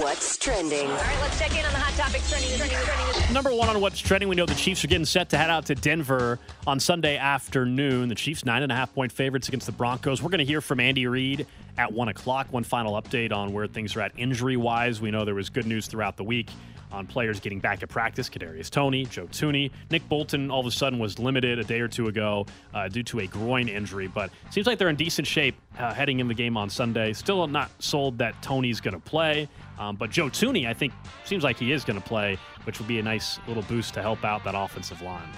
[0.00, 0.90] What's trending?
[0.90, 2.56] All right, let's check in on the hot topics trending.
[2.56, 3.32] trending, trending.
[3.32, 5.66] Number one on what's trending, we know the Chiefs are getting set to head out
[5.66, 8.08] to Denver on Sunday afternoon.
[8.08, 10.20] The Chiefs, nine and a half point favorites against the Broncos.
[10.20, 11.46] We're going to hear from Andy Reid
[11.78, 12.48] at one o'clock.
[12.50, 15.00] One final update on where things are at injury wise.
[15.00, 16.50] We know there was good news throughout the week
[16.94, 18.30] on players getting back at practice.
[18.30, 21.88] Kadarius Toney, Joe Thuney, Nick Bolton all of a sudden was limited a day or
[21.88, 25.56] two ago uh, due to a groin injury, but seems like they're in decent shape
[25.78, 27.12] uh, heading in the game on Sunday.
[27.12, 30.92] Still not sold that Toney's going to play, um, but Joe Thuney, I think,
[31.24, 34.02] seems like he is going to play, which would be a nice little boost to
[34.02, 35.28] help out that offensive line.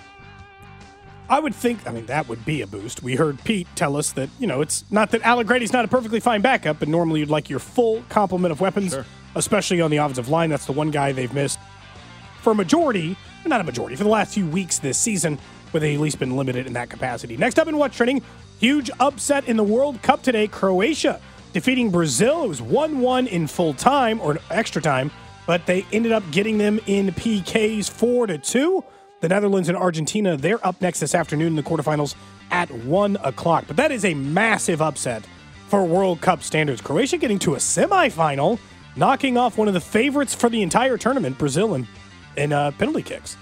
[1.29, 3.03] I would think, I mean, that would be a boost.
[3.03, 6.21] We heard Pete tell us that, you know, it's not that Allegretti's not a perfectly
[6.21, 9.05] fine backup, but normally you'd like your full complement of weapons, Sure.
[9.35, 10.51] especially on the offensive line.
[10.51, 11.59] That's the one guy they've missed
[12.43, 15.39] for a majority, not a majority, for the last few weeks this season,
[15.73, 17.37] where they've at least been limited in that capacity.
[17.37, 18.23] Next up in What's Trending,
[18.61, 20.47] huge upset in the World Cup today.
[20.47, 21.21] Croatia
[21.57, 22.45] defeating Brazil.
[22.45, 25.11] It was 1 1 in full time or extra time,
[25.47, 28.85] but they ended up getting them in PKs 4 to 2.
[29.21, 32.15] The Netherlands and Argentina, they're up next this afternoon in the quarterfinals
[32.51, 33.65] at 1 o'clock.
[33.67, 35.27] But that is a massive upset
[35.69, 36.83] for World Cup standards.
[36.83, 38.59] Croatia getting to a semifinal,
[38.95, 41.89] knocking off one of the favorites for the entire tournament, Brazil, in,
[42.37, 43.39] in uh, penalty kicks.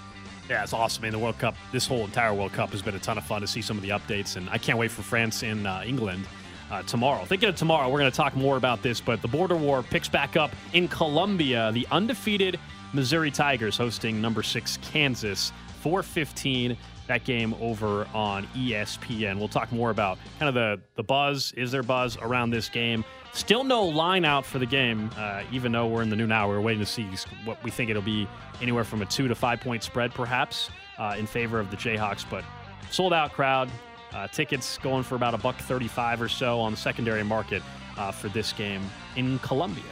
[0.49, 1.03] Yeah, it's awesome.
[1.03, 3.25] I mean, the World Cup, this whole entire World Cup has been a ton of
[3.25, 5.81] fun to see some of the updates, and I can't wait for France and uh,
[5.85, 6.25] England
[6.71, 7.25] uh, tomorrow.
[7.25, 10.09] Thinking of tomorrow, we're going to talk more about this, but the border war picks
[10.09, 11.71] back up in Columbia.
[11.71, 12.59] The undefeated
[12.93, 16.77] Missouri Tigers hosting number six Kansas, 415.
[17.07, 19.37] That game over on ESPN.
[19.37, 21.51] We'll talk more about kind of the the buzz.
[21.55, 23.05] Is there buzz around this game?
[23.31, 26.53] Still no line out for the game, uh, even though we're in the noon hour.
[26.55, 27.07] We're waiting to see
[27.43, 28.27] what we think it'll be
[28.59, 32.25] anywhere from a two to five point spread, perhaps, uh, in favor of the Jayhawks.
[32.27, 32.43] But
[32.89, 33.69] sold out crowd.
[34.15, 37.61] Uh, tickets going for about a buck thirty-five or so on the secondary market
[37.97, 38.81] uh, for this game
[39.17, 39.83] in Columbia.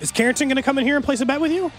[0.00, 1.70] Is Carrington going to come in here and place a bet with you?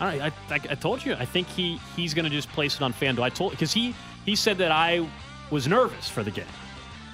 [0.00, 1.12] I, I, I told you.
[1.12, 3.22] I think he he's going to just place it on FanDuel.
[3.22, 5.06] I told because he he said that I
[5.50, 6.46] was nervous for the game,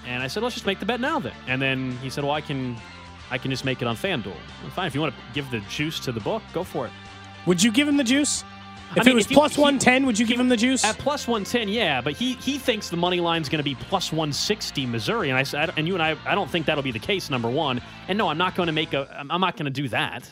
[0.06, 1.34] and I said let's just make the bet now then.
[1.48, 2.76] And then he said, well, I can
[3.32, 4.26] I can just make it on FanDuel.
[4.26, 6.92] Well, fine, if you want to give the juice to the book, go for it.
[7.46, 8.44] Would you give him the juice?
[8.92, 10.84] If I mean, it was if plus he- 110, would you give him the juice?
[10.84, 14.10] At plus 110, yeah, but he he thinks the money line's going to be plus
[14.12, 16.98] 160 Missouri, and I said, and you and I, I don't think that'll be the
[16.98, 17.30] case.
[17.30, 19.88] Number one, and no, I'm not going to make a, I'm not going to do
[19.88, 20.30] that.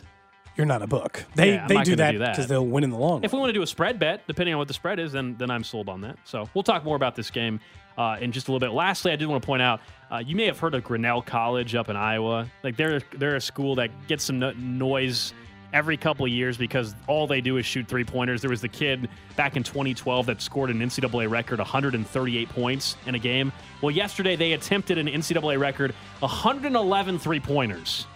[0.57, 1.23] You're not a book.
[1.35, 3.23] They Yeah, they do that because they'll win in the long.
[3.23, 5.37] If we want to do a spread bet, depending on what the spread is, then
[5.37, 6.17] then I'm sold on that.
[6.25, 7.61] So we'll talk more about this game
[7.99, 8.75] uh, in just a little bit.
[8.75, 9.81] Lastly, I did want to point out
[10.11, 12.51] uh, you may have heard of Grinnell College up in Iowa.
[12.63, 15.35] Like they're they're a school that gets some no- noise
[15.73, 18.41] every couple of years because all they do is shoot three pointers.
[18.41, 23.15] There was the kid back in 2012 that scored an NCAA record 138 points in
[23.15, 23.53] a game.
[23.83, 28.07] Well, yesterday they attempted an NCAA record 111 three pointers.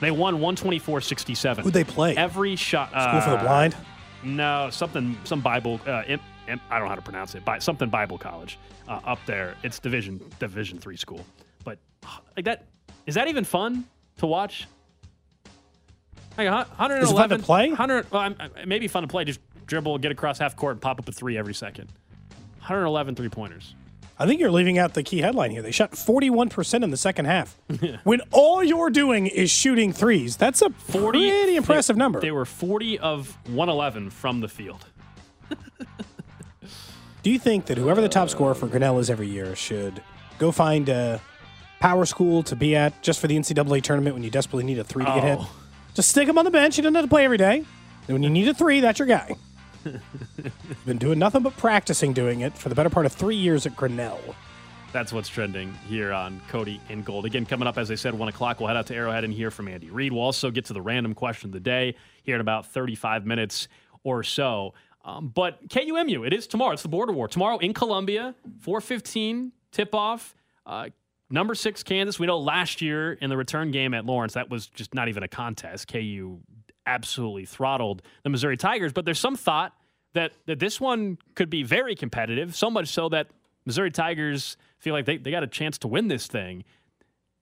[0.00, 1.64] They won 124 67.
[1.64, 2.16] Who'd they play?
[2.16, 2.90] Every shot.
[2.90, 3.76] School for the uh, blind.
[4.22, 5.80] no, something, some Bible.
[5.86, 7.44] Uh, imp, imp, I don't know how to pronounce it.
[7.44, 9.54] Bi- something Bible college uh, up there.
[9.62, 11.24] It's division Division three school.
[11.64, 12.66] But uh, like that,
[13.06, 13.86] is that even fun
[14.18, 14.66] to watch?
[16.38, 17.02] A hun- 111.
[17.02, 17.68] Is it fun to play?
[17.68, 18.10] 100.
[18.10, 19.24] Well, uh, it may be fun to play.
[19.24, 21.88] Just dribble, get across half court, and pop up a three every second.
[22.58, 23.74] 111 three pointers.
[24.18, 25.60] I think you're leaving out the key headline here.
[25.60, 27.56] They shot 41% in the second half.
[28.04, 31.18] when all you're doing is shooting threes, that's a 40.
[31.18, 32.20] pretty impressive they, number.
[32.20, 34.86] They were 40 of 111 from the field.
[37.22, 40.02] Do you think that whoever the top scorer for Grinnell is every year should
[40.38, 41.20] go find a
[41.80, 44.84] power school to be at just for the NCAA tournament when you desperately need a
[44.84, 45.38] three to get hit?
[45.40, 45.50] Oh.
[45.96, 46.76] Just stick him on the bench.
[46.76, 47.64] He doesn't have to play every day.
[48.06, 49.34] And when you need a three, that's your guy.
[50.86, 53.74] Been doing nothing but practicing doing it for the better part of three years at
[53.74, 54.20] Grinnell.
[54.92, 57.24] That's what's trending here on Cody and Gold.
[57.24, 59.50] Again, coming up, as I said, 1 o'clock, we'll head out to Arrowhead and hear
[59.50, 60.12] from Andy Reid.
[60.12, 63.68] We'll also get to the random question of the day here in about 35 minutes
[64.04, 64.74] or so.
[65.02, 66.72] Um, but KUMU, it is tomorrow.
[66.72, 67.26] It's the border war.
[67.26, 70.34] Tomorrow in Columbia, 415 tip off.
[70.66, 70.90] Uh,
[71.30, 72.18] number six, Kansas.
[72.18, 75.22] We know last year in the return game at Lawrence, that was just not even
[75.22, 75.88] a contest.
[75.88, 76.40] KU
[76.86, 78.92] absolutely throttled the Missouri Tigers.
[78.92, 79.72] But there's some thought
[80.14, 83.28] that, that this one could be very competitive, so much so that
[83.64, 86.64] Missouri Tigers feel like they, they got a chance to win this thing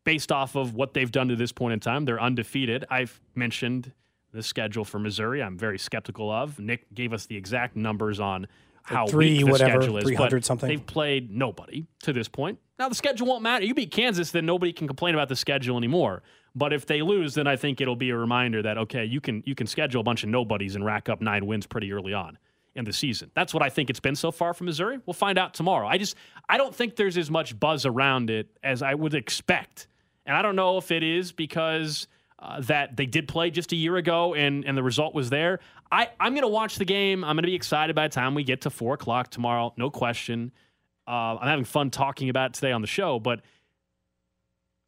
[0.04, 2.04] based off of what they've done to this point in time.
[2.04, 2.84] They're undefeated.
[2.90, 3.92] I've mentioned
[4.32, 5.42] the schedule for Missouri.
[5.42, 6.58] I'm very skeptical of.
[6.58, 8.46] Nick gave us the exact numbers on
[8.84, 10.04] how three, weak the whatever, schedule is.
[10.04, 10.68] 300 but something.
[10.68, 12.58] They've played nobody to this point.
[12.78, 13.64] Now the schedule won't matter.
[13.64, 16.22] You beat Kansas, then nobody can complain about the schedule anymore.
[16.54, 19.42] But if they lose, then I think it'll be a reminder that okay, you can
[19.46, 22.38] you can schedule a bunch of nobodies and rack up nine wins pretty early on
[22.74, 23.30] in the season.
[23.34, 24.98] That's what I think it's been so far from Missouri.
[25.06, 25.88] We'll find out tomorrow.
[25.88, 26.16] I just
[26.48, 29.88] I don't think there's as much buzz around it as I would expect.
[30.26, 32.06] And I don't know if it is because
[32.44, 35.60] uh, that they did play just a year ago and, and the result was there.
[35.90, 37.24] I, I'm going to watch the game.
[37.24, 39.90] I'm going to be excited by the time we get to 4 o'clock tomorrow, no
[39.90, 40.52] question.
[41.06, 43.40] Uh, I'm having fun talking about it today on the show, but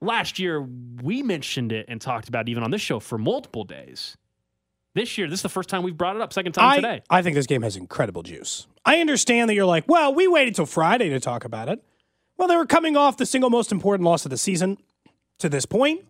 [0.01, 3.65] last year we mentioned it and talked about it even on this show for multiple
[3.65, 4.17] days.
[4.95, 7.03] This year, this is the first time we've brought it up, second time I, today.
[7.11, 8.67] I think this game has incredible juice.
[8.85, 11.83] I understand that you're like, well, we waited till Friday to talk about it.
[12.39, 14.79] Well, they were coming off the single most important loss of the season
[15.39, 16.05] to this point,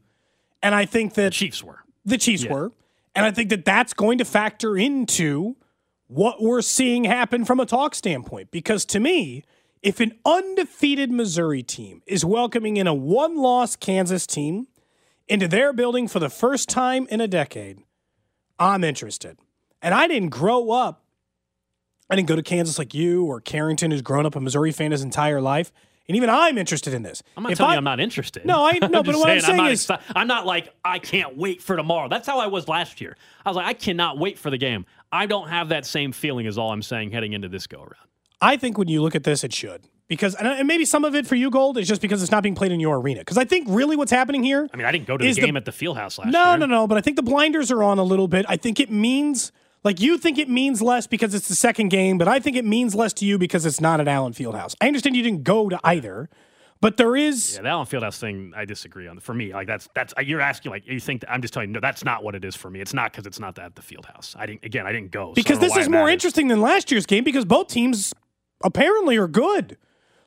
[0.63, 1.81] and I think that The Chiefs were.
[2.05, 2.73] the Chiefs were,
[3.15, 5.57] and I think that that's going to factor into
[6.09, 8.51] what we're seeing happen from a talk standpoint.
[8.51, 9.45] Because to me,
[9.83, 14.69] if an undefeated Missouri team is welcoming in a one-loss Kansas team
[15.29, 17.79] into their building for the first time in a decade,
[18.59, 19.39] I'm interested.
[19.83, 21.05] And I didn't grow up.
[22.09, 24.93] I didn't go to Kansas like you or Carrington, who's grown up a Missouri fan
[24.93, 25.73] his entire life.
[26.09, 27.23] And even I'm interested in this.
[27.37, 28.45] I'm not If telling I- you I'm not interested.
[28.47, 31.37] No, I- no, but what I'm saying not is- exci- I'm not like I can't
[31.37, 32.09] wait for tomorrow.
[32.09, 33.17] That's how I was last year.
[33.45, 34.87] I was like I cannot wait for the game.
[35.11, 37.95] I don't have that same feeling as all I'm saying heading into this go around.
[38.41, 39.83] I think when you look at this, it should.
[40.09, 42.55] Because, and maybe some of it for you, Gold, is just because it's not being
[42.55, 43.23] played in your arena.
[43.23, 44.69] Because I think really what's happening here.
[44.73, 46.51] I mean, I didn't go to the Is the- game at the Fieldhouse last No,
[46.51, 46.59] year.
[46.59, 46.87] no, no.
[46.87, 48.47] But I think the blinders are on a little bit.
[48.49, 49.51] I think it means,
[49.85, 52.65] like, you think it means less because it's the second game, but I think it
[52.65, 54.75] means less to you because it's not at Allen Fieldhouse.
[54.81, 56.29] I understand you didn't go to either,
[56.81, 57.55] but there is.
[57.57, 59.21] Yeah, the Allen Fieldhouse thing, I disagree on.
[59.21, 61.75] For me, like that's that's you're asking like you think that, I'm just telling you
[61.75, 62.81] no, that's not what it is for me.
[62.81, 64.35] It's not because it's not at the Fieldhouse.
[64.37, 66.61] I didn't again, I didn't go so I because don't this is more interesting than
[66.61, 68.13] last year's game because both teams
[68.63, 69.79] apparently are good.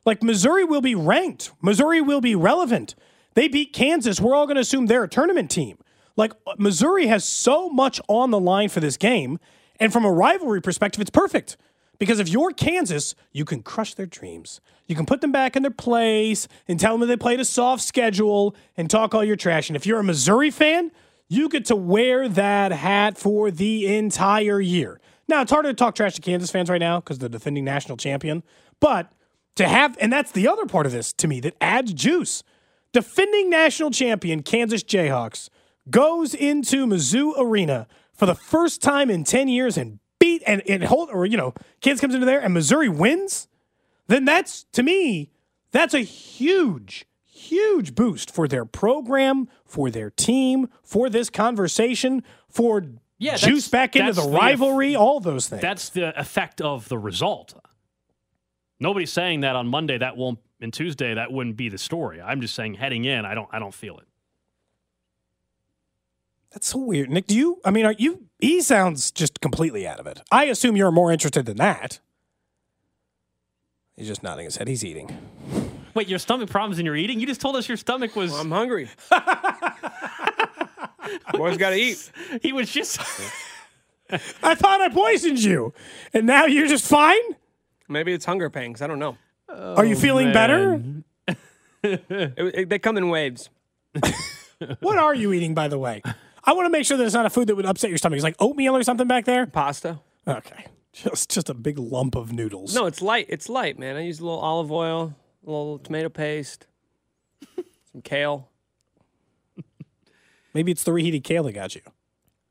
[0.04, 1.52] Like Missouri will be ranked.
[1.60, 2.94] Missouri will be relevant.
[3.34, 4.20] They beat Kansas.
[4.20, 5.78] We're all going to assume they're a tournament team.
[6.16, 9.38] Like uh, Missouri has so much on the line for this game,
[9.78, 11.56] and from a rivalry perspective, it's perfect.
[11.98, 14.60] Because if you're Kansas, you can crush their dreams.
[14.86, 17.82] You can put them back in their place and tell them they played a soft
[17.82, 19.68] schedule and talk all your trash.
[19.68, 20.92] And if you're a Missouri fan,
[21.28, 24.98] you get to wear that hat for the entire year.
[25.28, 27.64] Now, it's harder to talk trash to Kansas fans right now because they're the defending
[27.64, 28.42] national champion.
[28.80, 29.12] But
[29.56, 32.42] to have, and that's the other part of this to me that adds juice.
[32.92, 35.50] Defending national champion Kansas Jayhawks
[35.88, 40.84] goes into Mizzou Arena for the first time in 10 years and beat and, and
[40.84, 43.48] hold, or, you know, kids comes into there and Missouri wins.
[44.06, 45.30] Then that's, to me,
[45.70, 52.84] that's a huge, huge boost for their program, for their team, for this conversation, for
[53.18, 55.62] Yeah, juice back into the eff- rivalry, all those things.
[55.62, 57.54] That's the effect of the result.
[58.78, 62.20] Nobody's saying that on Monday that won't and Tuesday that wouldn't be the story.
[62.20, 64.06] I'm just saying heading in, I don't I don't feel it.
[66.52, 67.10] That's so weird.
[67.10, 67.60] Nick, do you?
[67.64, 68.24] I mean, are you?
[68.40, 70.20] He sounds just completely out of it.
[70.32, 72.00] I assume you're more interested than that.
[73.96, 74.66] He's just nodding his head.
[74.66, 75.16] He's eating.
[75.94, 77.20] Wait, your stomach problems and you're eating?
[77.20, 78.88] You just told us your stomach was I'm hungry.
[81.32, 82.10] Boy's got to eat.
[82.42, 83.00] he was just
[84.42, 85.72] I thought I poisoned you,
[86.12, 87.20] and now you're just fine.
[87.88, 88.82] Maybe it's hunger pangs.
[88.82, 89.16] I don't know.
[89.48, 90.82] Are you feeling oh, better?
[91.82, 93.48] It- it- they come in waves.
[94.80, 96.02] What are you eating, by the way?
[96.44, 98.16] I want to make sure that it's not a food that would upset your stomach.
[98.16, 99.46] It's like oatmeal or something back there.
[99.46, 100.00] Pasta.
[100.26, 102.74] Okay, just just a big lump of noodles.
[102.74, 103.26] No, it's light.
[103.28, 103.96] It's light, man.
[103.96, 105.14] I use a little olive oil,
[105.46, 106.66] a little tomato paste,
[107.92, 108.48] some kale.
[110.54, 111.82] maybe it's the reheated kale that got you.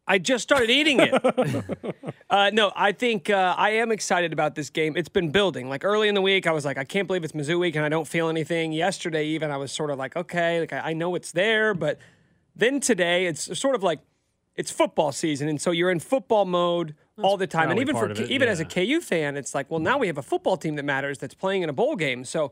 [0.09, 2.03] I just started eating it.
[2.31, 4.97] uh, no, I think uh, I am excited about this game.
[4.97, 5.69] It's been building.
[5.69, 7.85] Like early in the week, I was like, I can't believe it's Mizzou week, and
[7.85, 8.71] I don't feel anything.
[8.71, 11.99] Yesterday, even I was sort of like, okay, like I, I know it's there, but
[12.59, 13.99] then today, it's sort of like
[14.55, 17.69] it's football season, and so you're in football mode all the time.
[17.69, 18.65] And even for it, even as a.
[18.65, 21.63] KU fan, it's like, well, now we have a football team that matters that's playing
[21.63, 22.25] in a bowl game.
[22.25, 22.51] So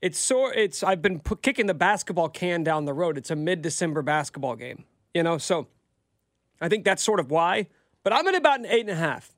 [0.00, 3.18] it's so it's I've been pu- kicking the basketball can down the road.
[3.18, 5.38] It's a mid-December basketball game, you know.
[5.38, 5.66] So
[6.60, 7.68] I think that's sort of why.
[8.02, 9.32] But I'm at about an eight and a half.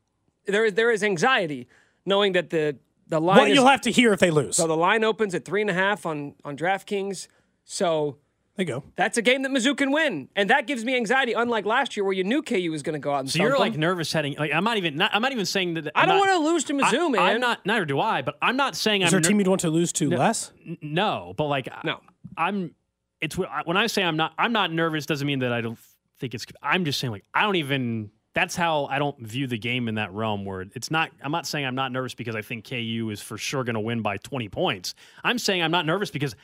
[0.46, 1.68] There is there is anxiety
[2.04, 2.76] knowing that the
[3.08, 4.56] the line What is, you'll have to hear if they lose.
[4.56, 7.28] so the line opens at three and a half on on DraftKings.
[7.64, 8.18] So
[8.56, 8.84] There you go.
[8.96, 11.34] that's a game that Mizzou can win, and that gives me anxiety.
[11.34, 13.50] Unlike last year, where you knew KU was going to go out and So you're
[13.50, 14.34] thump like nervous heading.
[14.38, 14.96] Like I'm not even.
[14.96, 15.88] Not, I'm not even saying that.
[15.94, 17.20] I I'm don't want to lose to Mizzou, I, man.
[17.22, 17.66] I'm not.
[17.66, 18.22] Neither do I.
[18.22, 19.10] But I'm not saying Is I'm.
[19.10, 20.52] there a team you'd want to lose to less?
[20.66, 22.00] N- No, but like No.
[22.36, 22.74] I'm.
[23.20, 24.32] It's when I say I'm not.
[24.38, 25.04] I'm not nervous.
[25.06, 25.78] Doesn't mean that I don't
[26.18, 26.46] think it's.
[26.62, 28.10] I'm just saying like I don't even.
[28.34, 31.10] That's how I don't view the game in that realm where it's not.
[31.22, 33.80] I'm not saying I'm not nervous because I think KU is for sure going to
[33.80, 34.94] win by 20 points.
[35.24, 36.36] I'm saying I'm not nervous because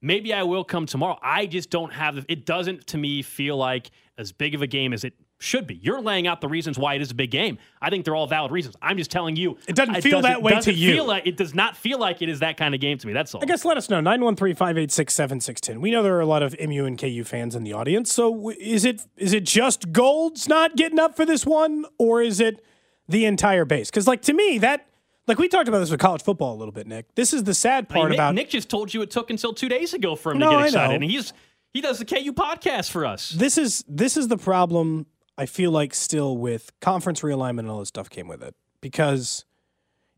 [0.00, 1.18] maybe I will come tomorrow.
[1.22, 2.24] I just don't have.
[2.28, 5.74] It doesn't to me feel like as big of a game as it should be.
[5.74, 7.58] You're laying out the reasons why it is a big game.
[7.80, 8.74] I think they're all valid reasons.
[8.80, 9.58] I'm just telling you.
[9.68, 10.94] It doesn't feel that way to you.
[10.94, 13.12] Feel like, it does not feel like it is that kind of game to me.
[13.12, 13.42] That's all.
[13.42, 15.80] I guess let us know 913-586-7610.
[15.80, 18.10] We know there are a lot of MU and KU fans in the audience.
[18.12, 22.40] So is it is it just Gold's not getting up for this one or is
[22.40, 22.64] it
[23.08, 23.90] the entire base?
[23.90, 24.86] Cuz like to me that
[25.26, 27.14] like we talked about this with college football a little bit, Nick.
[27.14, 29.52] This is the sad I mean, part about Nick just told you it took until
[29.52, 31.32] two days ago for him No, to get excited, and he's
[31.72, 33.30] he does the KU podcast for us.
[33.30, 35.06] this is this is the problem
[35.36, 38.54] I feel like still with conference realignment and all this stuff came with it.
[38.80, 39.44] Because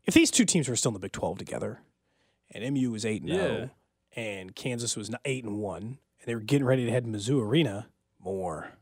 [0.05, 1.81] if these two teams were still in the Big 12 together
[2.51, 3.69] and MU was 8 and 0
[4.15, 7.41] and Kansas was 8 and 1 and they were getting ready to head to Mizzou
[7.41, 7.87] Arena,
[8.23, 8.73] more.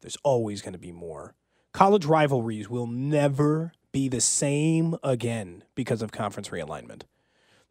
[0.00, 1.34] There's always going to be more.
[1.72, 7.02] College rivalries will never be the same again because of conference realignment.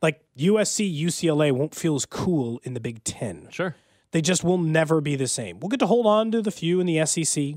[0.01, 3.49] Like USC, UCLA won't feel as cool in the Big 10.
[3.51, 3.75] Sure.
[4.11, 5.59] They just will never be the same.
[5.59, 7.55] We'll get to hold on to the few in the SEC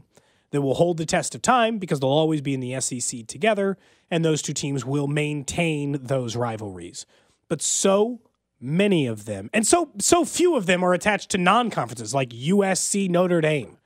[0.50, 3.78] that will hold the test of time because they'll always be in the SEC together,
[4.10, 7.06] and those two teams will maintain those rivalries.
[7.48, 8.20] But so
[8.60, 13.08] many of them, and so so few of them are attached to non-conferences like USC,
[13.08, 13.78] Notre Dame.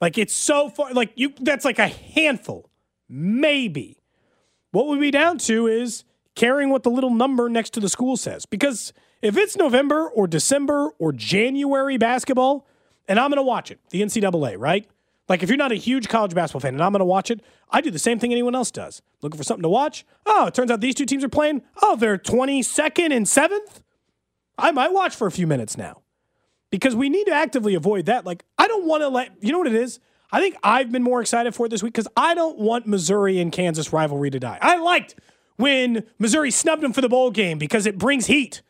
[0.00, 2.70] Like it's so far, like you that's like a handful,
[3.08, 3.95] maybe.
[4.76, 6.04] What we'd be down to is
[6.34, 8.44] caring what the little number next to the school says.
[8.44, 8.92] Because
[9.22, 12.66] if it's November or December or January basketball,
[13.08, 14.86] and I'm going to watch it, the NCAA, right?
[15.30, 17.40] Like if you're not a huge college basketball fan and I'm going to watch it,
[17.70, 19.00] I do the same thing anyone else does.
[19.22, 20.04] Looking for something to watch?
[20.26, 21.62] Oh, it turns out these two teams are playing.
[21.80, 23.80] Oh, they're 22nd and 7th?
[24.58, 26.02] I might watch for a few minutes now
[26.68, 28.26] because we need to actively avoid that.
[28.26, 30.00] Like, I don't want to let, you know what it is?
[30.36, 33.40] I think I've been more excited for it this week because I don't want Missouri
[33.40, 34.58] and Kansas rivalry to die.
[34.60, 35.14] I liked
[35.56, 38.60] when Missouri snubbed them for the bowl game because it brings heat.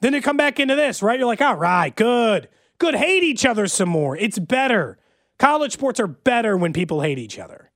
[0.00, 1.16] Then to come back into this, right?
[1.16, 2.48] You're like, all right, good.
[2.78, 2.96] Good.
[2.96, 4.16] Hate each other some more.
[4.16, 4.98] It's better.
[5.38, 7.70] College sports are better when people hate each other.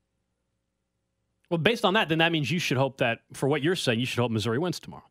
[1.49, 4.01] Well, based on that, then that means you should hope that for what you're saying,
[4.01, 5.05] you should hope Missouri wins tomorrow.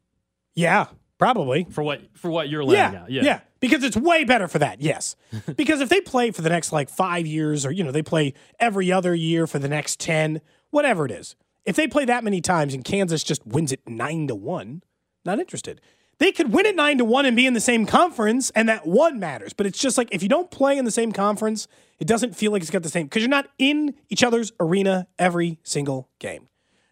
[0.54, 1.66] Yeah, probably.
[1.70, 3.12] For what for what you're laying Yeah, out.
[3.12, 4.82] yeah, because it's way better for that.
[4.82, 5.16] Yes,
[5.56, 8.34] because if they play for the next like five years, or you know they play
[8.60, 12.42] every other year for the next ten, whatever it is, if they play that many
[12.42, 14.84] times and Kansas just wins it nine to one,
[15.26, 15.82] not interested.
[16.20, 18.88] They could win it nine to one and be in the same conference, and that
[18.88, 19.54] one matters.
[19.54, 21.68] But it's just like if you don't play in the same conference,
[22.00, 25.08] it doesn't feel like it's got the same because you're not in each other's arena
[25.20, 26.48] every single game.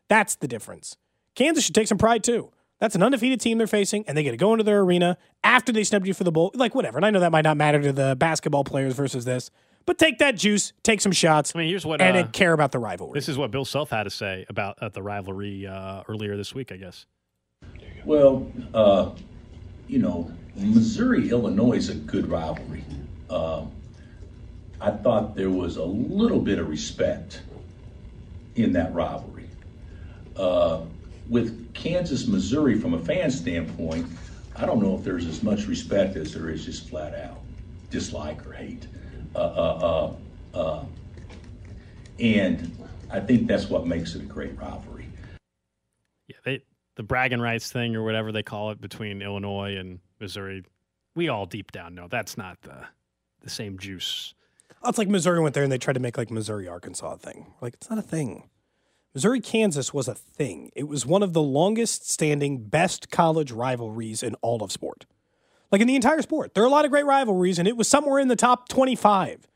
[0.09, 0.97] That's the difference.
[1.33, 2.51] Kansas should take some pride too.
[2.79, 5.71] That's an undefeated team they're facing, and they get to go into their arena after
[5.71, 6.51] they snubbed you for the bowl.
[6.53, 6.97] Like, whatever.
[6.97, 9.49] And I know that might not matter to the basketball players versus this,
[9.85, 12.71] but take that juice, take some shots, I mean, here's what and uh, care about
[12.71, 13.13] the rivalry.
[13.13, 16.55] this is what Bill Self had to say about uh, the rivalry uh, earlier this
[16.55, 17.05] week, I guess.
[18.03, 19.11] Well, uh,
[19.87, 22.83] you know, Missouri Illinois is a good rivalry.
[23.29, 23.65] Uh,
[24.81, 27.41] I thought there was a little bit of respect
[28.55, 29.49] in that rivalry.
[31.29, 34.07] With Kansas Missouri, from a fan standpoint,
[34.55, 37.39] I don't know if there's as much respect as there is just flat out
[37.89, 38.87] dislike or hate.
[39.35, 40.15] Uh, uh,
[40.53, 40.85] uh, uh,
[42.19, 42.77] and
[43.11, 45.07] I think that's what makes it a great rivalry.
[46.27, 46.61] Yeah, they,
[46.95, 50.63] the bragging rights thing or whatever they call it between Illinois and Missouri,
[51.15, 52.85] we all deep down know that's not the
[53.41, 54.33] the same juice.
[54.83, 57.17] Oh, it's like Missouri went there and they tried to make like Missouri Arkansas a
[57.17, 57.53] thing.
[57.61, 58.49] Like it's not a thing.
[59.15, 60.71] Missouri Kansas was a thing.
[60.75, 65.05] It was one of the longest standing best college rivalries in all of sport.
[65.71, 66.53] Like in the entire sport.
[66.53, 69.47] There are a lot of great rivalries and it was somewhere in the top 25.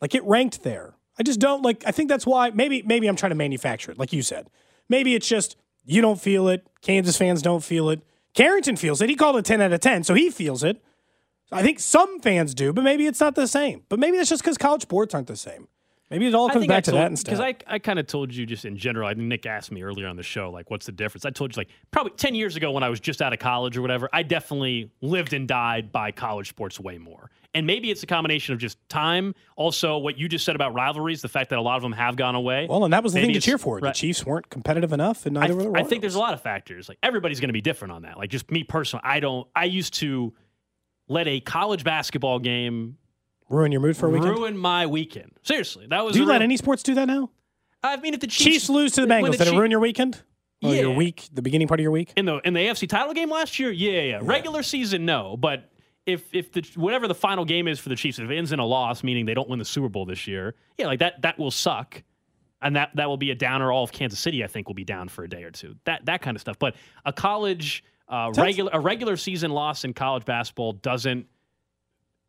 [0.00, 0.94] Like it ranked there.
[1.18, 3.98] I just don't like I think that's why maybe maybe I'm trying to manufacture it
[3.98, 4.48] like you said.
[4.88, 8.00] Maybe it's just you don't feel it, Kansas fans don't feel it.
[8.34, 9.10] Carrington feels it.
[9.10, 10.80] He called it 10 out of 10, so he feels it.
[11.50, 13.82] I think some fans do, but maybe it's not the same.
[13.88, 15.66] But maybe that's just because college sports aren't the same.
[16.10, 17.32] Maybe it all I comes I back to told- that instead.
[17.36, 19.06] Because I, I kind of told you just in general.
[19.06, 21.24] I think Nick asked me earlier on the show, like, what's the difference?
[21.26, 23.76] I told you, like, probably 10 years ago when I was just out of college
[23.76, 27.30] or whatever, I definitely lived and died by college sports way more.
[27.54, 29.34] And maybe it's a combination of just time.
[29.56, 32.14] Also, what you just said about rivalries, the fact that a lot of them have
[32.16, 32.66] gone away.
[32.68, 33.80] well, and that was the Maybe thing to cheer for.
[33.80, 33.90] The.
[33.90, 36.42] Chiefs weren't competitive enough, and I, neither were the I think there's a lot of
[36.42, 36.88] factors.
[36.88, 38.18] Like everybody's going to be different on that.
[38.18, 39.48] Like just me personally, I don't.
[39.56, 40.34] I used to
[41.08, 42.98] let a college basketball game
[43.48, 44.30] ruin your mood for a weekend.
[44.30, 45.32] ruin my weekend.
[45.42, 46.14] Seriously, that was.
[46.14, 47.30] Do you let real- any sports do that now?
[47.82, 49.58] I mean, if the Chiefs, Chiefs, lose to the when Bengals, the did it Chief-
[49.58, 50.22] ruin your weekend?
[50.60, 52.12] Or your week, the beginning part of your week?
[52.16, 54.18] in the in the AFC title game last year, yeah, yeah.
[54.20, 55.36] Regular season, no.
[55.36, 55.70] But
[56.04, 58.58] if if the whatever the final game is for the Chiefs, if it ends in
[58.58, 61.38] a loss, meaning they don't win the Super Bowl this year, yeah, like that that
[61.38, 62.02] will suck,
[62.60, 63.70] and that that will be a downer.
[63.70, 65.76] All of Kansas City, I think, will be down for a day or two.
[65.84, 66.58] That that kind of stuff.
[66.58, 66.74] But
[67.04, 71.26] a college uh, regular a regular season loss in college basketball doesn't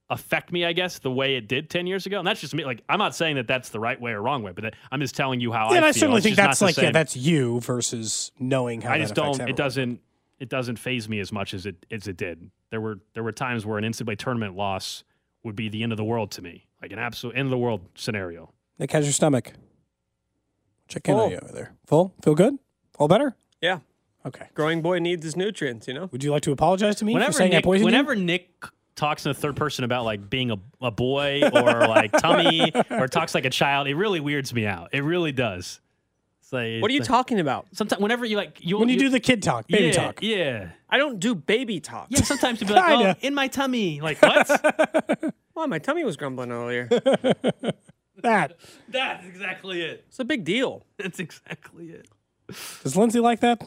[0.09, 2.19] affect me, I guess, the way it did 10 years ago.
[2.19, 2.65] And that's just me.
[2.65, 5.15] Like, I'm not saying that that's the right way or wrong way, but I'm just
[5.15, 5.71] telling you how I.
[5.71, 8.93] Yeah, and I I certainly It's think that's like yeah, that's you versus knowing how
[8.93, 9.39] I that just don't.
[9.41, 10.01] It doesn't.
[10.39, 12.49] It doesn't faze me as much as it as it did.
[12.69, 15.03] There were there were times where an NCAA tournament loss
[15.43, 17.57] would be the end of the world to me, like an absolute end of the
[17.57, 18.53] world scenario.
[18.77, 19.53] Nick, how's your stomach?
[20.87, 21.75] Check in on you over there.
[21.85, 22.13] Full?
[22.23, 22.57] Feel good?
[22.97, 23.35] All better?
[23.61, 23.79] Yeah.
[24.25, 24.47] Okay.
[24.53, 26.09] Growing boy needs his nutrients, you know?
[26.11, 28.65] Would you like to apologize to me Whenever for saying I Nick, poisoned whenever Nick
[28.99, 33.07] talks in the third person about like being a, a boy or like tummy or
[33.07, 34.89] talks like a child, it really weirds me out.
[34.91, 35.79] It really does.
[36.41, 37.67] It's like, What are you like- talking about?
[37.73, 38.77] Sometimes whenever you like you you?
[38.79, 40.19] When you, do the kid talk, baby yeah, talk.
[40.21, 40.69] yeah.
[40.89, 42.07] I don't do baby talk.
[42.09, 44.01] Yeah, sometimes you'll be like, oh, in my tummy.
[44.01, 45.33] Like, what?
[45.55, 46.87] Well, my tummy was grumbling earlier.
[48.23, 48.55] That.
[48.87, 50.05] That's exactly it.
[50.07, 50.85] It's a big deal.
[50.97, 52.07] That's exactly it.
[52.83, 53.61] Does Lindsay like that?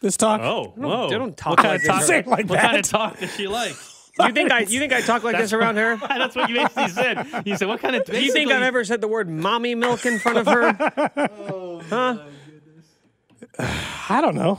[0.00, 0.40] This talk?
[0.42, 1.06] Oh, whoa.
[1.08, 2.84] I don't talk what kind like of talk, around- Say it like what kind of
[2.88, 3.74] talk does she like?
[4.18, 5.96] You think I you think I talk like this around her?
[6.08, 7.42] That's what you basically said.
[7.44, 8.04] You said, what kind of.
[8.04, 10.74] Do you think I've ever said the word mommy milk in front of her?
[11.50, 12.18] oh, huh?
[14.08, 14.58] I don't know.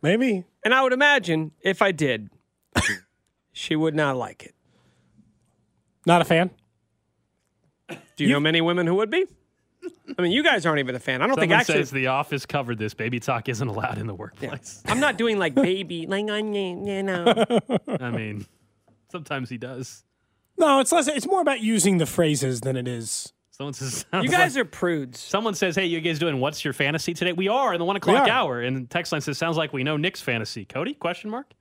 [0.00, 0.44] Maybe.
[0.64, 2.30] And I would imagine if I did,
[3.52, 4.54] she would not like it.
[6.06, 6.50] Not a fan.
[7.88, 9.24] Do you, know many women who would be?
[10.18, 11.22] I mean, you guys aren't even a fan.
[11.22, 11.74] I don't think Someone actually.
[11.76, 12.94] says the office covered this.
[12.94, 14.82] Baby talk isn't allowed in the workplace.
[14.86, 17.60] I'm not doing like baby, like I, you know.
[18.00, 18.46] I mean,
[19.10, 20.04] sometimes he does.
[20.56, 21.08] No, it's less.
[21.08, 23.32] It's more about using the phrases than it is.
[23.50, 25.16] Someone says, You guys are prudes.
[25.16, 27.96] Someone says, "Hey, you guys doing what's your fantasy today?" We are in the one
[27.96, 30.94] o'clock hour, and the text line says, "Sounds like we know Nick's fantasy." Cody?
[30.94, 31.52] Question mark?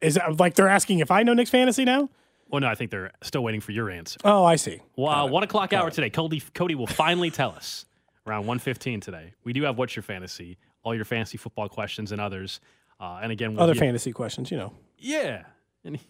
[0.00, 2.08] Is that like they're asking if I know Nick's fantasy now?
[2.48, 4.18] Well, no, I think they're still waiting for your answer.
[4.24, 4.80] Oh, I see.
[4.96, 6.10] Well, one o'clock hour today.
[6.10, 7.86] Cody Cody will finally tell us
[8.26, 9.34] around one fifteen today.
[9.44, 12.60] We do have what's your fantasy, all your fantasy football questions and others.
[13.00, 14.72] Uh, and again, we'll Other get- fantasy questions, you know.
[14.98, 15.42] Yeah,
[15.86, 16.00] any,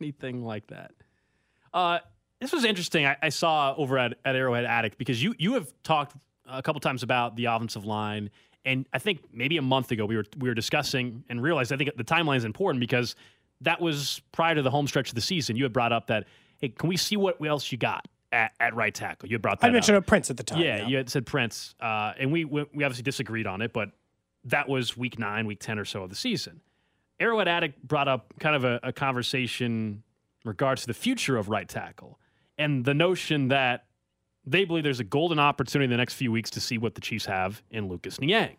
[0.00, 0.92] anything like that.
[1.72, 1.98] Uh,
[2.40, 3.06] this was interesting.
[3.06, 6.16] I, I saw over at, at Arrowhead Addict because you you have talked
[6.46, 8.30] a couple times about the offensive line,
[8.64, 11.76] and I think maybe a month ago we were we were discussing and realized I
[11.76, 13.16] think the timeline is important because
[13.62, 15.56] that was prior to the home stretch of the season.
[15.56, 16.26] You had brought up that
[16.58, 19.28] hey, can we see what else you got at, at right tackle?
[19.28, 20.60] You had brought that I mentioned Prince at the time.
[20.60, 23.90] Yeah, you had said Prince, uh, and we, we we obviously disagreed on it, but
[24.44, 26.60] that was week nine, week ten or so of the season.
[27.20, 30.02] Arrowhead Addict brought up kind of a, a conversation
[30.44, 32.18] in regards to the future of right tackle
[32.58, 33.84] and the notion that
[34.44, 37.00] they believe there's a golden opportunity in the next few weeks to see what the
[37.00, 38.56] Chiefs have in Lucas Niang.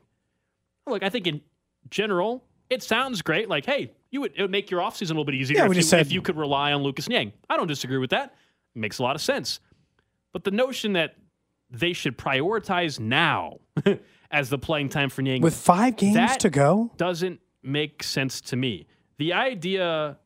[0.85, 1.41] Look, I think in
[1.89, 3.47] general, it sounds great.
[3.47, 5.75] Like, hey, you would it would make your offseason a little bit easier Yeah, if,
[5.75, 7.31] you, said- if you could rely on Lucas Niang.
[7.49, 8.35] I don't disagree with that.
[8.75, 9.59] It makes a lot of sense.
[10.33, 11.15] But the notion that
[11.69, 13.59] they should prioritize now
[14.31, 16.91] as the playing time for Niang With five games that to go?
[16.97, 18.87] doesn't make sense to me.
[19.17, 20.17] The idea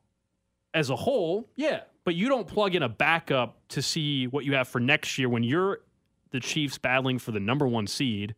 [0.73, 4.53] as a whole, yeah, but you don't plug in a backup to see what you
[4.55, 5.79] have for next year when you're
[6.31, 8.35] the Chiefs battling for the number one seed.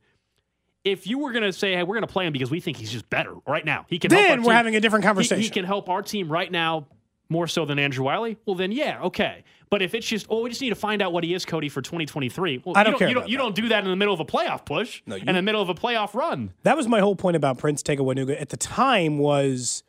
[0.84, 2.78] If you were going to say, hey, we're going to play him because we think
[2.78, 5.08] he's just better right now, he can help Then we're team- having a different he-
[5.08, 5.42] conversation.
[5.42, 6.88] He, can help our team right now
[7.34, 8.38] more so than Andrew Wylie.
[8.46, 9.44] Well, then, yeah, okay.
[9.70, 11.68] But if it's just, oh, we just need to find out what he is, Cody,
[11.68, 12.62] for 2023.
[12.64, 14.14] Well, I you don't don't care You don't, you don't do that in the middle
[14.14, 16.54] of a playoff push, No, you- in the middle of a playoff run.
[16.64, 19.84] That was my whole point about Prince Tega Wanogho at the time was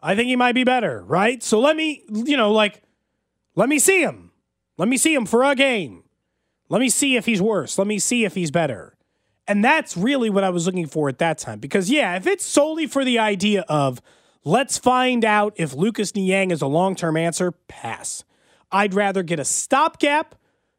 [0.00, 1.42] I think he might be better, right?
[1.42, 2.82] So let me, you know, like
[3.54, 4.30] let me see him.
[4.78, 6.04] Let me see him for a game.
[6.68, 7.76] Let me see if he's worse.
[7.78, 8.96] Let me see if he's better.
[9.46, 11.58] And that's really what I was looking for at that time.
[11.58, 14.00] Because yeah, if it's solely for the idea of
[14.44, 18.24] let's find out if Lucas Niang is a long-term answer, pass.
[18.70, 20.34] I'd rather get a stopgap,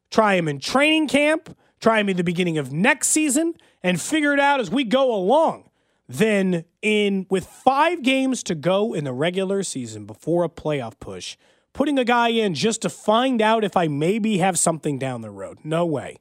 [0.10, 4.34] try him in training camp, try him in the beginning of next season, and figure
[4.34, 5.70] it out as we go along.
[6.08, 11.38] Then, in with five games to go in the regular season before a playoff push,
[11.72, 15.32] putting a guy in just to find out if I maybe have something down the
[15.32, 15.60] road.
[15.64, 16.18] No way.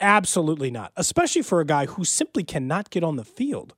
[0.00, 0.92] Absolutely not.
[0.96, 3.74] Especially for a guy who simply cannot get on the field.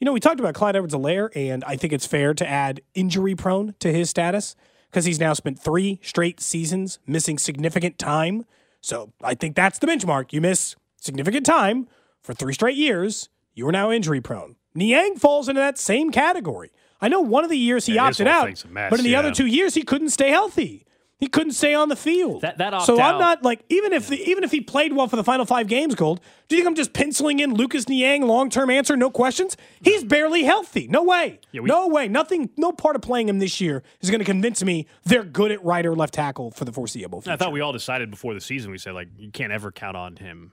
[0.00, 3.34] You know, we talked about Clyde Edwards-Helaire, and I think it's fair to add injury
[3.34, 4.54] prone to his status
[4.90, 8.44] because he's now spent three straight seasons missing significant time.
[8.80, 10.32] So I think that's the benchmark.
[10.32, 11.88] You miss significant time
[12.22, 14.56] for three straight years, you are now injury prone.
[14.74, 16.70] Niang falls into that same category.
[17.00, 19.18] I know one of the years he Yeah, opted out, mess, but in the yeah.
[19.20, 20.84] other two years he couldn't stay healthy.
[21.20, 22.42] He couldn't stay on the field.
[22.42, 25.16] That- that so I'm not like even if the, even if he played well for
[25.16, 26.20] the final five games, Gold.
[26.46, 29.56] Do you think I'm just penciling in Lucas Niang long term answer, no questions?
[29.82, 30.86] He's barely healthy.
[30.86, 31.40] No way.
[31.50, 32.06] Yeah, we- no way.
[32.06, 32.50] Nothing.
[32.56, 35.64] No part of playing him this year is going to convince me they're good at
[35.64, 37.32] right or left tackle for the foreseeable future.
[37.32, 38.70] I thought we all decided before the season.
[38.70, 40.52] We said like you can't ever count on him.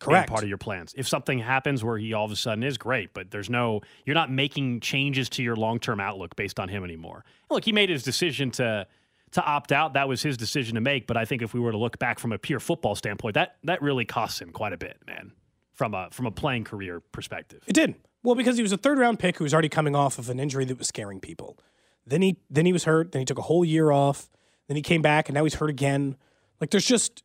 [0.00, 0.30] Correct.
[0.30, 0.94] part of your plans.
[0.96, 4.14] If something happens where he all of a sudden is great, but there's no, you're
[4.14, 7.24] not making changes to your long term outlook based on him anymore.
[7.50, 8.86] Look, he made his decision to
[9.32, 9.94] to opt out.
[9.94, 11.06] That was his decision to make.
[11.06, 13.56] But I think if we were to look back from a pure football standpoint, that
[13.64, 15.32] that really costs him quite a bit, man.
[15.72, 17.62] From a from a playing career perspective.
[17.66, 17.94] It did.
[18.22, 20.38] Well, because he was a third round pick who was already coming off of an
[20.38, 21.58] injury that was scaring people.
[22.06, 23.12] Then he then he was hurt.
[23.12, 24.28] Then he took a whole year off.
[24.68, 26.16] Then he came back, and now he's hurt again.
[26.60, 27.22] Like there's just,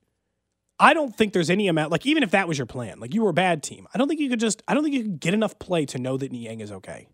[0.79, 1.91] I don't think there's any amount.
[1.91, 4.07] Like even if that was your plan, like you were a bad team, I don't
[4.07, 4.63] think you could just.
[4.67, 7.07] I don't think you could get enough play to know that Niang is okay.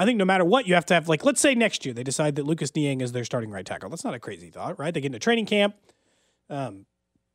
[0.00, 2.02] I think no matter what, you have to have like let's say next year they
[2.02, 3.90] decide that Lucas Niang is their starting right tackle.
[3.90, 4.94] That's not a crazy thought, right?
[4.94, 5.74] They get into training camp.
[6.48, 6.86] Um,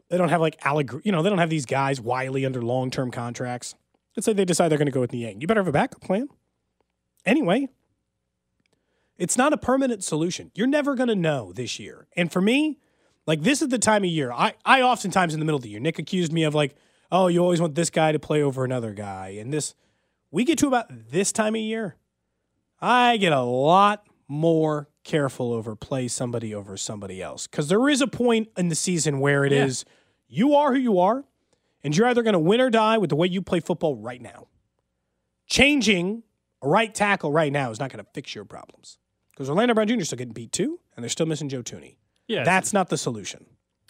[0.10, 2.90] they don't have like Allegri, you know, they don't have these guys Wylie under long
[2.90, 3.76] term contracts.
[4.18, 5.42] Let's say they decide they're going to go with Niang.
[5.42, 6.28] You better have a backup plan.
[7.24, 7.68] Anyway,
[9.20, 10.50] it's not a permanent solution.
[10.56, 12.08] You're never going to know this year.
[12.18, 12.80] And for me,
[13.28, 14.32] like this is the time of year.
[14.32, 16.76] I, I oftentimes in the middle of the year, Nick accused me of like,
[17.12, 19.36] oh, you always want this guy to play over another guy.
[19.40, 19.76] And this,
[20.32, 21.98] we get to about this time of year,
[22.82, 27.48] I get a lot more careful over play somebody over somebody else.
[27.48, 29.86] Because there is a point in the season where it is
[30.28, 31.24] you are who you are,
[31.84, 34.22] and you're either going to win or die with the way you play football right
[34.22, 34.48] now.
[35.48, 36.24] Changing
[36.62, 38.98] a right tackle right now is not going to fix your problems.
[39.32, 40.00] Because Orlando Brown Jr.
[40.00, 41.98] is still getting beat too, and they're still missing Joe Thuney.
[42.28, 43.46] Yeah, That's not the solution.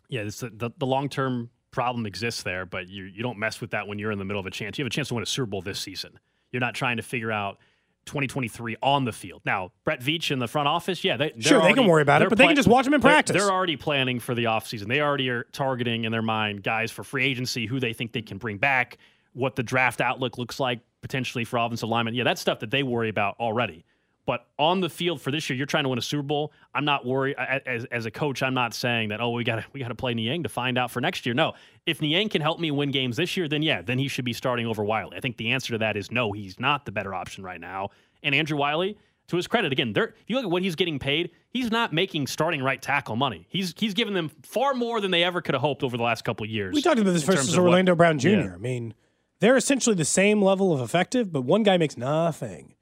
[0.09, 3.87] Yeah, the, the long term problem exists there, but you you don't mess with that
[3.87, 4.77] when you're in the middle of a chance.
[4.77, 6.19] You have a chance to win a Super Bowl this season.
[6.51, 7.57] You're not trying to figure out
[8.05, 9.41] 2023 on the field.
[9.45, 12.17] Now, Brett Veach in the front office, yeah, they, they're Sure, they can worry about
[12.21, 13.35] it, they're but they can just watch watch 'em in they're- practice.
[13.35, 14.87] They're already planning for the offseason.
[14.87, 18.21] They already are targeting in their mind guys for free agency, who they think they
[18.21, 18.97] can bring back,
[19.33, 22.13] what the draft outlook looks like potentially for offensive linemen.
[22.15, 23.85] Yeah, that's stuff that they worry about already.
[24.25, 26.51] But on the field for this year, you're trying to win a Super Bowl.
[26.73, 27.35] I'm not worried.
[27.37, 29.21] As, as a coach, I'm not saying that.
[29.21, 31.35] Oh, we got to we got to play Niang to find out for next year.
[31.35, 31.53] No,
[31.85, 34.33] if Niang can help me win games this year, then yeah, then he should be
[34.33, 35.15] starting over Wylie.
[35.15, 36.31] I think the answer to that is no.
[36.31, 37.89] He's not the better option right now.
[38.23, 39.93] And Andrew Wylie, to his credit, again.
[39.95, 43.45] If you look at what he's getting paid, he's not making starting right tackle money.
[43.49, 46.23] He's he's given them far more than they ever could have hoped over the last
[46.23, 46.73] couple of years.
[46.73, 48.29] We talked about this versus of what- Orlando Brown Jr.
[48.29, 48.53] Yeah.
[48.55, 48.95] I mean,
[49.39, 52.73] they're essentially the same level of effective, but one guy makes nothing.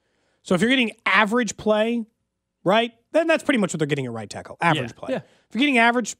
[0.43, 2.05] So if you're getting average play,
[2.63, 4.57] right, then that's pretty much what they're getting at right tackle.
[4.61, 5.13] Average Yeah, play.
[5.13, 5.17] yeah.
[5.17, 6.15] If you're getting average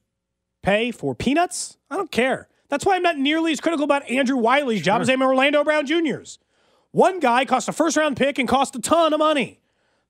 [0.62, 2.48] pay for peanuts, I don't care.
[2.70, 5.64] That's why I'm not nearly as critical about Andrew Wylie's job as I am Orlando
[5.64, 6.40] Brown Jr.'s.
[6.92, 9.60] One guy cost a first round pick and cost a ton of money.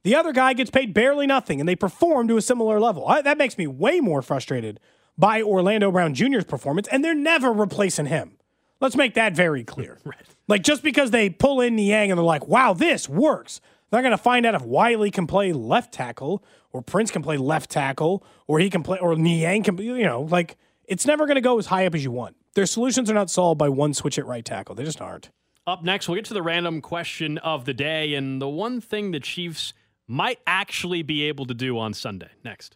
[0.04, 3.08] The other guy gets paid barely nothing, and they perform to a similar level.
[3.08, 4.80] I, that makes me way more frustrated
[5.18, 8.38] by Orlando Brown Jr.'s performance, and they're never replacing him.
[8.82, 9.98] Let's make that very clear.
[10.50, 13.62] Like just because they pull in Niang and they're like, "Wow, this works,"
[13.94, 17.38] they're going to find out if Wylie can play left tackle, or Prince can play
[17.38, 19.78] left tackle, or he can play, or Niang can.
[19.78, 22.36] You know, like it's never going to go as high up as you want.
[22.56, 24.76] Their solutions are not solved by one switch at right tackle.
[24.76, 25.30] They just aren't.
[25.66, 29.12] Up next, we'll get to the random question of the day and the one thing
[29.12, 29.74] the Chiefs
[30.08, 32.30] might actually be able to do on Sunday.
[32.44, 32.76] Next.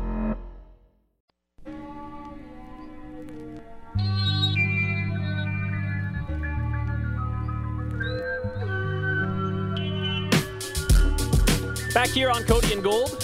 [11.93, 13.21] Back here on Cody and Gold.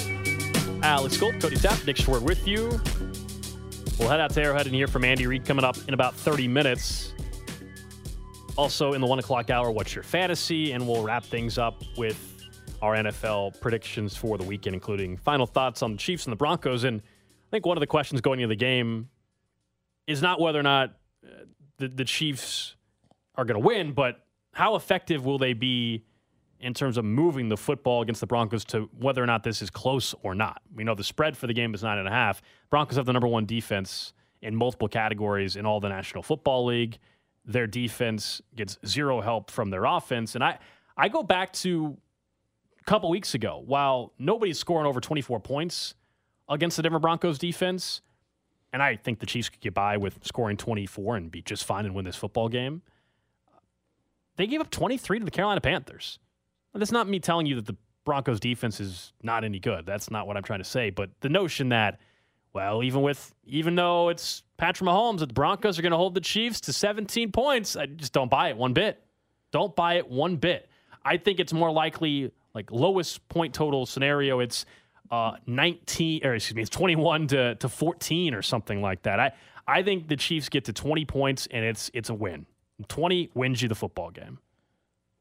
[0.83, 2.81] Alex Gold, Cody Tapp, Nick Schwartz with you.
[3.97, 6.49] We'll head out to Arrowhead and hear from Andy Reid coming up in about 30
[6.49, 7.13] minutes.
[8.57, 10.73] Also, in the one o'clock hour, what's your fantasy?
[10.73, 12.49] And we'll wrap things up with
[12.81, 16.83] our NFL predictions for the weekend, including final thoughts on the Chiefs and the Broncos.
[16.83, 19.07] And I think one of the questions going into the game
[20.07, 20.89] is not whether or not
[21.25, 21.45] uh,
[21.77, 22.75] the, the Chiefs
[23.35, 26.03] are going to win, but how effective will they be
[26.59, 29.69] in terms of moving the football against the Broncos to whether or not this is
[29.69, 30.61] close or not.
[30.73, 32.41] We know the spread for the game is nine and a half.
[32.69, 36.97] Broncos have the number one defense in multiple categories in all the National Football League.
[37.45, 40.35] Their defense gets zero help from their offense.
[40.35, 40.59] And I,
[40.95, 41.97] I go back to
[42.79, 45.95] a couple weeks ago, while nobody's scoring over 24 points
[46.49, 48.01] against the Denver Broncos defense,
[48.73, 51.85] and I think the Chiefs could get by with scoring 24 and be just fine
[51.85, 52.81] and win this football game.
[54.35, 56.19] They gave up 23 to the Carolina Panthers.
[56.77, 59.85] That's not me telling you that the Broncos defense is not any good.
[59.85, 60.89] That's not what I'm trying to say.
[60.89, 61.99] But the notion that,
[62.53, 66.13] well, even with even though it's Patrick Mahomes, that the Broncos are going to hold
[66.13, 69.03] the Chiefs to 17 points, I just don't buy it one bit.
[69.51, 70.69] Don't buy it one bit.
[71.03, 74.39] I think it's more likely like lowest point total scenario.
[74.39, 74.65] It's
[75.11, 79.19] uh, 19 or excuse me, it's 21 to, to 14 or something like that.
[79.19, 79.31] I
[79.67, 82.45] I think the Chiefs get to 20 points and it's it's a win.
[82.87, 84.39] 20 wins you the football game.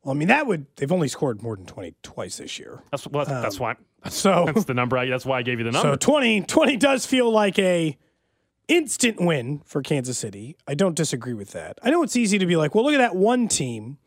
[0.06, 2.80] Well, I mean, that would, they've only scored more than 20 twice this year.
[2.92, 3.74] That's, well, that's, that's why.
[4.04, 4.96] That's, so that's the number.
[4.96, 5.94] I, that's why I gave you the number.
[5.94, 7.98] So 20, 20 does feel like a
[8.68, 10.56] instant win for Kansas City.
[10.68, 11.80] I don't disagree with that.
[11.82, 13.98] I know it's easy to be like, well, look at that one team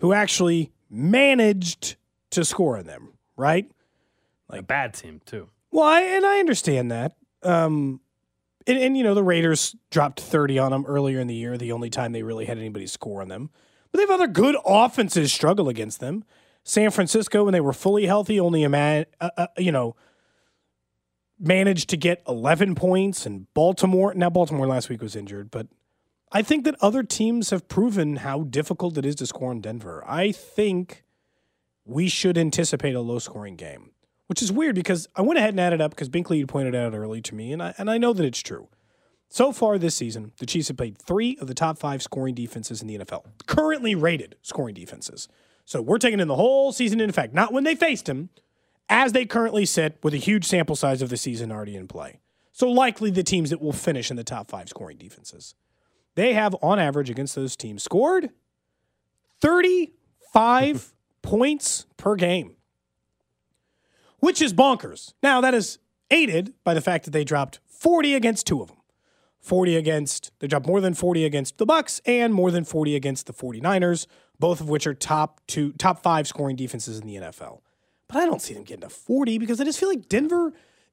[0.00, 1.96] who actually managed
[2.32, 3.70] to score on them, right?
[4.50, 5.48] Like a bad team too.
[5.70, 7.16] Well, I, and I understand that.
[7.42, 8.02] Um,
[8.66, 11.72] and, and you know the Raiders dropped 30 on them earlier in the year, the
[11.72, 13.48] only time they really had anybody score on them.
[13.90, 16.24] But they have other good offenses struggle against them.
[16.64, 19.96] San Francisco, when they were fully healthy, only a man, uh, uh, you know,
[21.38, 23.24] managed to get 11 points.
[23.24, 25.68] And Baltimore, now Baltimore last week was injured, but
[26.30, 30.04] I think that other teams have proven how difficult it is to score in Denver.
[30.06, 31.04] I think
[31.86, 33.92] we should anticipate a low scoring game,
[34.26, 37.22] which is weird because I went ahead and added up because Binkley pointed out early
[37.22, 38.68] to me, and I, and I know that it's true.
[39.28, 42.80] So far this season, the Chiefs have played three of the top five scoring defenses
[42.80, 45.28] in the NFL, currently rated scoring defenses.
[45.66, 48.30] So we're taking in the whole season in effect, not when they faced him,
[48.88, 52.20] as they currently sit with a huge sample size of the season already in play.
[52.52, 55.54] So likely the teams that will finish in the top five scoring defenses.
[56.14, 58.30] They have, on average, against those teams, scored
[59.40, 62.56] 35 points per game,
[64.20, 65.12] which is bonkers.
[65.22, 65.78] Now, that is
[66.10, 68.77] aided by the fact that they dropped 40 against two of them.
[69.40, 73.26] 40 against they dropped more than 40 against the Bucks and more than 40 against
[73.26, 74.06] the 49ers,
[74.38, 77.60] both of which are top two top 5 scoring defenses in the NFL.
[78.08, 80.52] But I don't see them getting to 40 because I just feel like Denver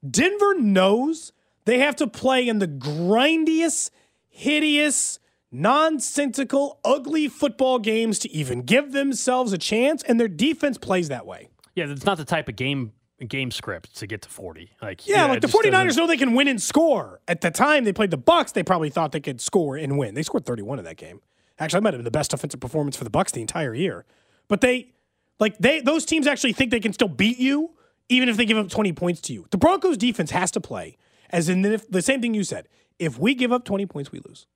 [0.09, 1.31] Denver knows
[1.65, 3.89] they have to play in the grindiest,
[4.29, 5.19] hideous,
[5.51, 11.25] nonsensical, ugly football games to even give themselves a chance and their defense plays that
[11.25, 11.49] way.
[11.75, 14.71] Yeah, it's not the type of game game script to get to 40.
[14.81, 17.21] Like Yeah, like the 49ers know they can win and score.
[17.27, 20.15] At the time they played the Bucks, they probably thought they could score and win.
[20.15, 21.21] They scored 31 in that game.
[21.57, 24.05] Actually, that might have been the best offensive performance for the Bucks the entire year.
[24.47, 24.91] But they
[25.39, 27.71] like they those teams actually think they can still beat you
[28.09, 29.47] even if they give up 20 points to you.
[29.49, 30.97] The Broncos defense has to play
[31.29, 32.67] as in the, the same thing you said.
[32.99, 34.47] If we give up 20 points, we lose.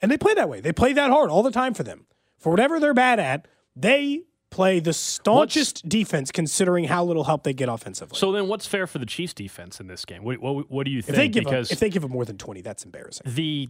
[0.00, 0.60] And they play that way.
[0.60, 2.06] They play that hard all the time for them.
[2.38, 3.46] For whatever they're bad at,
[3.76, 4.24] they
[4.54, 8.16] play the staunchest what's, defense considering how little help they get offensively.
[8.16, 10.22] So then what's fair for the Chiefs defense in this game?
[10.22, 11.10] What, what, what do you think?
[11.10, 13.24] If they, give because if they give them more than 20, that's embarrassing.
[13.26, 13.68] The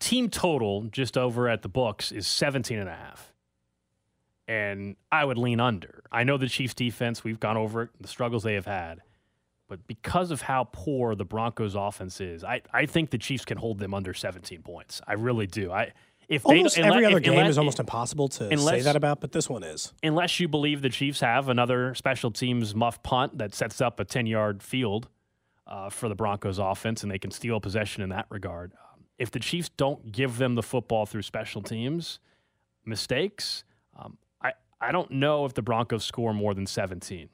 [0.00, 3.32] team total just over at the books is 17 and a half.
[4.46, 6.02] and I would lean under.
[6.12, 9.00] I know the Chiefs defense, we've gone over it, the struggles they have had.
[9.68, 13.56] But because of how poor the Broncos offense is, I, I think the Chiefs can
[13.56, 15.00] hold them under 17 points.
[15.06, 15.72] I really do.
[15.72, 15.92] I
[16.28, 19.20] if almost they, every other if, game unless, is almost impossible to say that about,
[19.20, 19.92] but this one is.
[20.02, 24.04] unless you believe the Chiefs have another special teams muff punt that sets up a
[24.04, 25.08] 10 yard field
[25.66, 28.72] uh, for the Broncos offense and they can steal possession in that regard.
[28.72, 32.18] Um, if the Chiefs don't give them the football through special teams
[32.84, 33.64] mistakes,
[33.98, 37.28] um, I, I don't know if the Broncos score more than 17.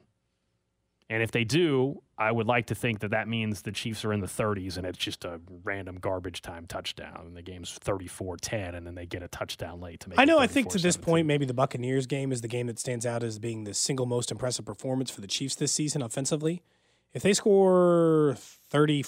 [1.11, 4.13] And if they do, I would like to think that that means the Chiefs are
[4.13, 8.77] in the 30s and it's just a random garbage time touchdown and the game's 34-10
[8.77, 10.39] and then they get a touchdown late to make I it know.
[10.39, 13.23] I think to this point, maybe the Buccaneers game is the game that stands out
[13.23, 16.63] as being the single most impressive performance for the Chiefs this season offensively.
[17.11, 18.37] If they score
[18.69, 19.03] 30,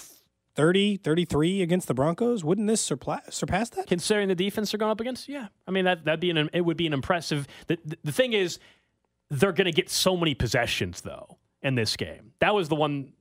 [0.54, 3.86] 30 33 against the Broncos, wouldn't this surpla- surpass that?
[3.86, 5.46] considering the defense they're going up against, yeah.
[5.66, 7.46] I mean that that'd be an it would be an impressive.
[7.66, 8.58] The, the, the thing is,
[9.30, 12.32] they're going to get so many possessions though in this game.
[12.38, 13.12] That was the one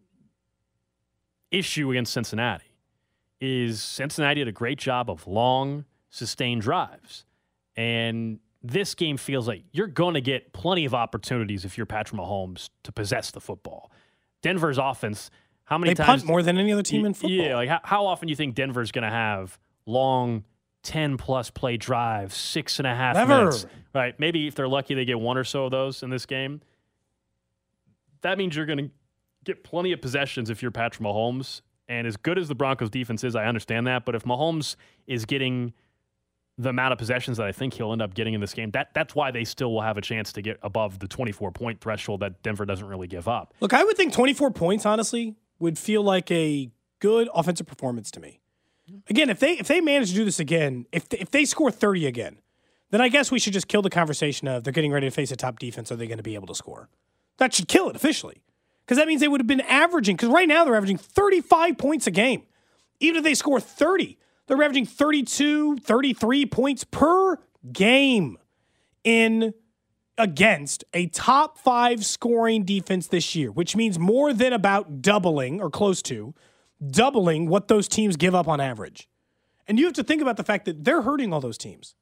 [1.49, 2.65] issue against Cincinnati.
[3.41, 7.25] Is Cincinnati did a great job of long sustained drives,
[7.75, 12.21] and this game feels like you're going to get plenty of opportunities if you're Patrick
[12.21, 13.91] Mahomes to possess the football.
[14.41, 15.29] Denver's offense.
[15.65, 17.31] How many They times punt more than any other team in football.
[17.31, 20.43] Yeah, like how, how often do you think Denver's going to have long,
[20.83, 23.37] ten plus play drives, six and a half Never.
[23.39, 23.65] minutes?
[23.93, 24.17] Right?
[24.19, 26.61] Maybe if they're lucky, they get one or so of those in this game.
[28.23, 28.89] That means you're going to
[29.45, 31.61] get plenty of possessions if you're Patrick Mahomes.
[31.87, 34.05] And as good as the Broncos defense is, I understand that.
[34.05, 35.73] But if Mahomes is getting
[36.57, 38.93] the amount of possessions that I think he'll end up getting in this game, that
[38.93, 42.21] that's why they still will have a chance to get above the 24 point threshold
[42.21, 43.53] that Denver doesn't really give up.
[43.59, 48.19] Look, I would think 24 points, honestly, would feel like a good offensive performance to
[48.19, 48.39] me.
[49.09, 52.05] Again, if they if they manage to do this again, if if they score 30
[52.05, 52.39] again,
[52.91, 55.31] then I guess we should just kill the conversation of they're getting ready to face
[55.31, 55.91] a top defense.
[55.91, 56.89] Are they going to be able to score?
[57.37, 58.41] That should kill it officially.
[58.85, 62.07] Because that means they would have been averaging, because right now they're averaging 35 points
[62.07, 62.43] a game.
[62.99, 64.17] Even if they score 30,
[64.47, 67.37] they're averaging 32, 33 points per
[67.71, 68.37] game
[69.03, 69.53] in
[70.17, 75.69] against a top five scoring defense this year, which means more than about doubling or
[75.69, 76.33] close to
[76.85, 79.07] doubling what those teams give up on average.
[79.67, 81.95] And you have to think about the fact that they're hurting all those teams.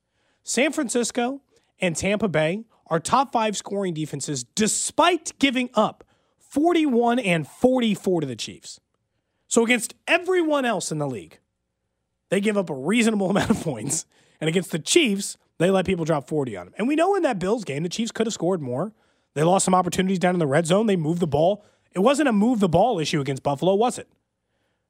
[0.43, 1.41] San Francisco
[1.79, 6.03] and Tampa Bay are top five scoring defenses despite giving up
[6.37, 8.79] 41 and 44 to the Chiefs.
[9.47, 11.39] So against everyone else in the league,
[12.29, 14.05] they give up a reasonable amount of points.
[14.39, 16.75] And against the Chiefs, they let people drop 40 on them.
[16.77, 18.93] And we know in that Bills game, the Chiefs could have scored more.
[19.33, 20.87] They lost some opportunities down in the red zone.
[20.87, 21.63] They moved the ball.
[21.93, 24.09] It wasn't a move the ball issue against Buffalo, was it?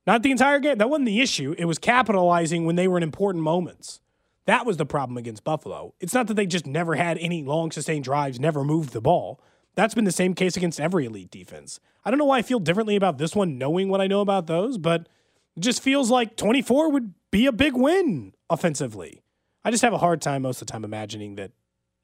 [0.08, 0.80] Not the entire game.
[0.80, 1.54] That wasn't the issue.
[1.58, 4.01] It was capitalizing when they were in important moments.
[4.46, 5.94] That was the problem against Buffalo.
[6.00, 9.40] It's not that they just never had any long sustained drives, never moved the ball.
[9.76, 11.80] That's been the same case against every elite defense.
[12.04, 14.48] I don't know why I feel differently about this one, knowing what I know about
[14.48, 15.08] those, but
[15.56, 19.22] it just feels like 24 would be a big win offensively.
[19.64, 21.52] I just have a hard time most of the time imagining that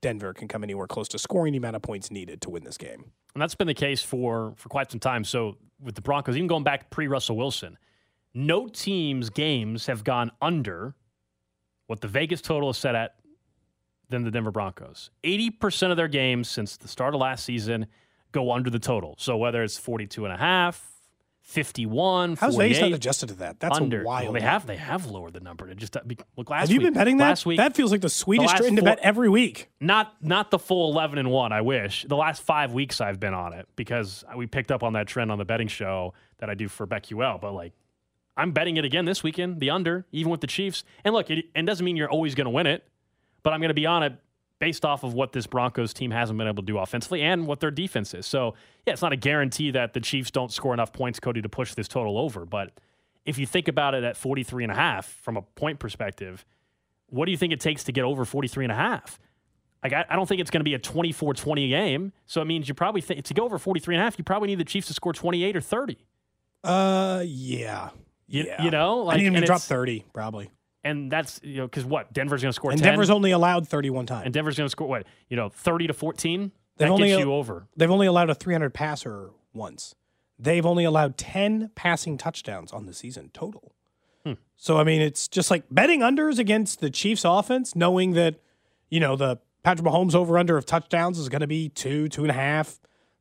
[0.02, 2.78] Denver can come anywhere close to scoring the amount of points needed to win this
[2.78, 3.12] game.
[3.34, 5.23] And that's been the case for for quite some time.
[5.23, 7.78] So with the Broncos, even going back pre Russell Wilson,
[8.34, 10.95] no team's games have gone under
[11.88, 13.15] what the Vegas total is set at
[14.10, 15.10] than the Denver Broncos.
[15.23, 17.88] 80% of their games since the start of last season
[18.32, 19.15] go under the total.
[19.17, 20.93] So whether it's 42 and a half,
[21.41, 23.60] 51, How's Vegas not adjusted to that?
[23.62, 24.04] That's under.
[24.04, 24.26] wild.
[24.26, 25.95] Well, they have they have lowered the number to just
[26.36, 27.23] look last Have you week- been betting that?
[27.30, 29.69] last week that feels like the sweetest last trend to bet every week.
[29.80, 33.34] not not the full 11 and 1 i wish the last five weeks i've been
[33.34, 36.54] on it because we picked up on that trend on the betting show that i
[36.54, 37.71] do for BetQL but like
[38.38, 41.45] i'm betting it again this weekend the under even with the chiefs and look it,
[41.56, 42.88] it doesn't mean you're always going to win it
[43.43, 44.13] but i'm going to be on it
[44.60, 47.60] based off of what this broncos team hasn't been able to do offensively and what
[47.60, 48.54] their defense is so
[48.86, 51.73] yeah it's not a guarantee that the chiefs don't score enough points cody to push
[51.73, 52.71] this total over but
[53.26, 56.45] if you think about it at 43 and a half from a point perspective
[57.10, 59.19] what do you think it takes to get over 43 and a half
[59.84, 62.12] like, I, I don't think it's going to be a 24 20 game.
[62.26, 64.47] So it means you probably think to go over 43 and a half, you probably
[64.47, 65.97] need the Chiefs to score 28 or 30.
[66.63, 67.89] Uh, yeah.
[68.28, 68.63] You, yeah.
[68.63, 70.50] you know, like, I need him to drop 30, probably.
[70.84, 72.13] And that's, you know, because what?
[72.13, 72.92] Denver's going to score And 10.
[72.92, 74.26] Denver's only allowed 31 times.
[74.26, 75.06] and Denver's going to score what?
[75.30, 76.51] You know, 30 to 14?
[76.78, 77.68] They've That only gets you over.
[77.76, 79.95] They've only allowed a 300 passer once.
[80.39, 83.74] They've only allowed 10 passing touchdowns on the season total.
[84.24, 84.34] Hmm.
[84.56, 88.36] So I mean, it's just like betting unders against the Chiefs' offense, knowing that
[88.89, 92.22] you know the Patrick Mahomes over under of touchdowns is going to be two, two
[92.24, 92.80] and a half.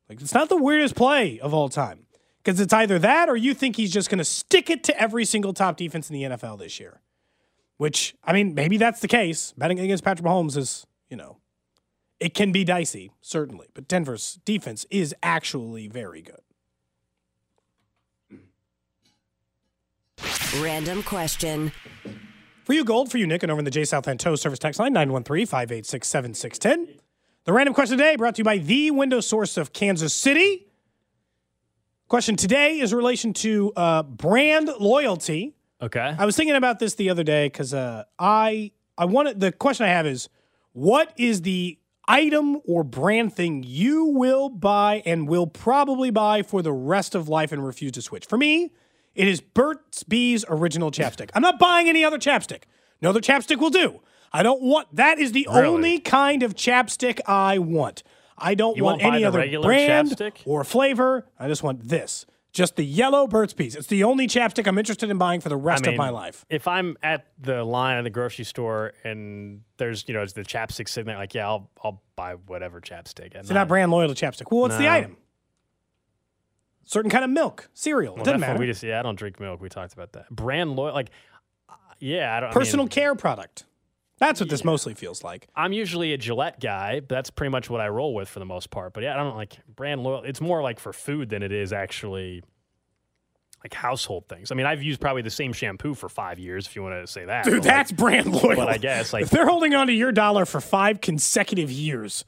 [0.09, 2.06] Like it's not the weirdest play of all time
[2.47, 5.25] because it's either that or you think he's just going to stick it to every
[5.25, 7.01] single top defense in the NFL this year.
[7.75, 9.53] Which I mean, maybe that's the case.
[9.57, 11.39] Betting against Patrick Mahomes is you know
[12.21, 16.39] It can be dicey, certainly, but Denver's defense is actually very good.
[20.61, 21.73] Random question.
[22.63, 24.79] For you, Gold, for you, Nick, and over in the J Southland Tow Service Text
[24.79, 26.97] Line, 913 586 7610.
[27.43, 30.66] The random question today brought to you by the window source of Kansas City.
[32.07, 35.53] Question today is in relation to uh, brand loyalty.
[35.81, 36.15] Okay.
[36.17, 39.85] I was thinking about this the other day because uh, I I wanted the question
[39.85, 40.29] I have is
[40.71, 41.77] what is the
[42.07, 47.27] item or brand thing you will buy and will probably buy for the rest of
[47.27, 48.25] life and refuse to switch?
[48.25, 48.71] For me,
[49.13, 51.29] it is Burt's Bees original chapstick.
[51.33, 52.63] I'm not buying any other chapstick.
[53.01, 53.99] No other chapstick will do.
[54.31, 55.67] I don't want that is the Really?
[55.67, 58.01] only kind of chapstick I want.
[58.37, 60.41] I don't You want any other brand chapstick?
[60.45, 61.25] or flavor.
[61.39, 62.25] I just want this.
[62.53, 63.75] Just the yellow Burt's Bees.
[63.75, 66.09] It's the only chapstick I'm interested in buying for the rest I mean, of my
[66.09, 66.45] life.
[66.49, 70.41] If I'm at the line at the grocery store and there's, you know, it's the
[70.41, 73.35] chapstick sitting there, like, yeah, I'll, I'll buy whatever chapstick.
[73.35, 74.49] It's not brand loyal to chapstick.
[74.49, 75.17] Well, what's the item?
[76.83, 78.15] Certain kind of milk, cereal.
[78.15, 78.57] Well, doesn't matter.
[78.57, 79.61] We just, yeah, I don't drink milk.
[79.61, 80.29] We talked about that.
[80.31, 81.09] Brand loyal, like,
[81.69, 82.49] uh, yeah, I don't.
[82.49, 83.65] I Personal mean, care product.
[84.19, 85.47] That's what this mostly feels like.
[85.55, 86.99] I'm usually a Gillette guy.
[87.01, 88.93] But that's pretty much what I roll with for the most part.
[88.93, 90.23] But yeah, I don't like brand loyal.
[90.23, 92.43] It's more like for food than it is actually
[93.63, 94.51] like household things.
[94.51, 97.11] I mean, I've used probably the same shampoo for five years, if you want to
[97.11, 97.43] say that.
[97.43, 98.55] Dude, But, like, that's brand loyal.
[98.55, 102.23] But I guess like if they're holding on to your dollar for five consecutive years,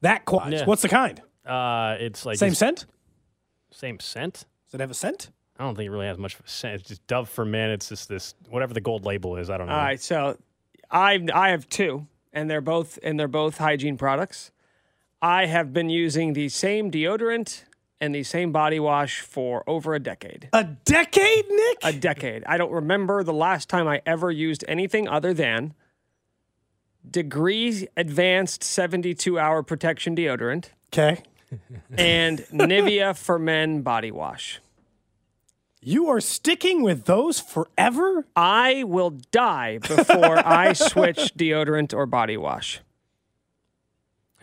[0.00, 0.52] that quads.
[0.52, 0.64] Yeah.
[0.66, 1.20] What's the kind?
[1.46, 2.86] uh, it's like Same it's- scent?
[3.70, 4.44] Same scent.
[4.66, 5.30] Does it have a scent?
[5.58, 6.74] I don't think it really has much of a scent.
[6.80, 7.70] It's just Dove for men.
[7.70, 9.48] It's just this whatever the gold label is.
[9.50, 9.72] I don't know.
[9.74, 10.36] All right, so
[10.92, 14.50] I I have two, and they're both and they're both hygiene products.
[15.20, 17.62] I have been using the same deodorant
[18.00, 20.48] and the same body wash for over a decade.
[20.52, 21.78] A decade, Nick?
[21.84, 22.42] A decade.
[22.46, 25.74] I don't remember the last time I ever used anything other than
[27.08, 31.22] Degree Advanced 72 Hour Protection Deodorant Okay.
[31.96, 34.60] and Nivea for Men Body Wash.
[35.84, 38.24] You are sticking with those forever?
[38.36, 42.80] I will die before I switch deodorant or body wash.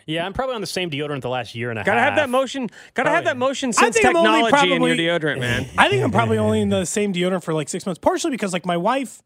[0.06, 1.86] Yeah, I'm probably on the same deodorant the last year and a half.
[1.86, 2.68] Gotta have that motion.
[2.94, 5.68] Gotta have that motion I sense think I'm technology in your deodorant, man.
[5.78, 8.52] I think I'm probably only in the same deodorant for like six months, partially because
[8.52, 9.22] like my wife,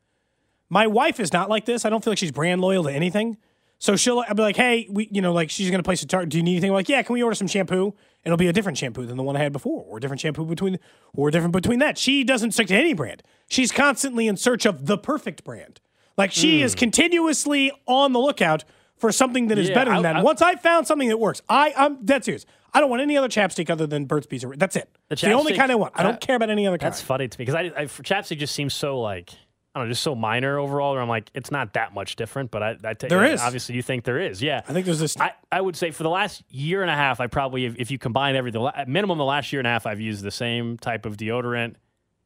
[0.69, 1.83] my wife is not like this.
[1.83, 3.37] I don't feel like she's brand loyal to anything.
[3.83, 6.29] So she'll I'll be like, hey, we, you know, like she's gonna place a target.
[6.29, 6.69] Do you need anything?
[6.69, 7.87] I'm like, yeah, can we order some shampoo?
[7.87, 7.93] And
[8.31, 10.45] it'll be a different shampoo than the one I had before, or a different shampoo
[10.45, 10.79] between,
[11.13, 11.97] or different between that.
[11.97, 13.23] She doesn't stick to any brand.
[13.49, 15.81] She's constantly in search of the perfect brand.
[16.15, 16.79] Like she is hmm.
[16.79, 18.63] continuously on the lookout
[18.95, 20.15] for something that is Yeah, better than I- that.
[20.15, 22.45] I- Once I found something that works, I, I'm dead serious.
[22.73, 24.45] I don't want any other chapstick other than Burt's Bees.
[24.55, 24.89] That's it.
[25.09, 25.91] The the only kind I want.
[25.97, 26.93] I don't that- care about any other kind.
[26.93, 29.31] That's funny to me because I, I for chapstick just seems so like
[29.75, 30.93] I don't know, just so minor overall.
[30.93, 33.41] Where I'm like, it's not that much different, but I, I take There is.
[33.41, 34.41] Obviously, you think there is.
[34.41, 35.17] Yeah, I think there's this.
[35.17, 37.91] I, I would say for the last year and a half, I probably, if, if
[37.91, 40.23] you combine every, the la- at minimum the last year and a half, I've used
[40.23, 41.75] the same type of deodorant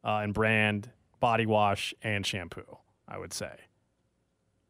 [0.04, 0.90] uh, and brand,
[1.22, 2.78] body wash, and shampoo.
[3.08, 3.52] I would say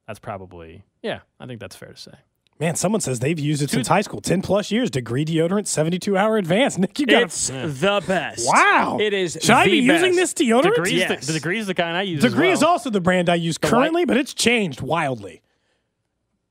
[0.05, 1.21] that's probably yeah.
[1.39, 2.13] I think that's fair to say.
[2.59, 4.19] Man, someone says they've used it since high school.
[4.19, 4.89] 10 plus years.
[4.89, 6.77] Degree deodorant, 72 hour advance.
[6.79, 8.47] Nick, you got It's the best.
[8.47, 8.97] Wow.
[8.99, 9.37] It is.
[9.39, 10.37] Should I the be using this best.
[10.37, 10.75] deodorant?
[10.75, 11.25] Degree's Yes.
[11.27, 12.21] the, the degree is the kind I use.
[12.21, 15.41] Degree as is also the brand I use white- currently, but it's changed wildly.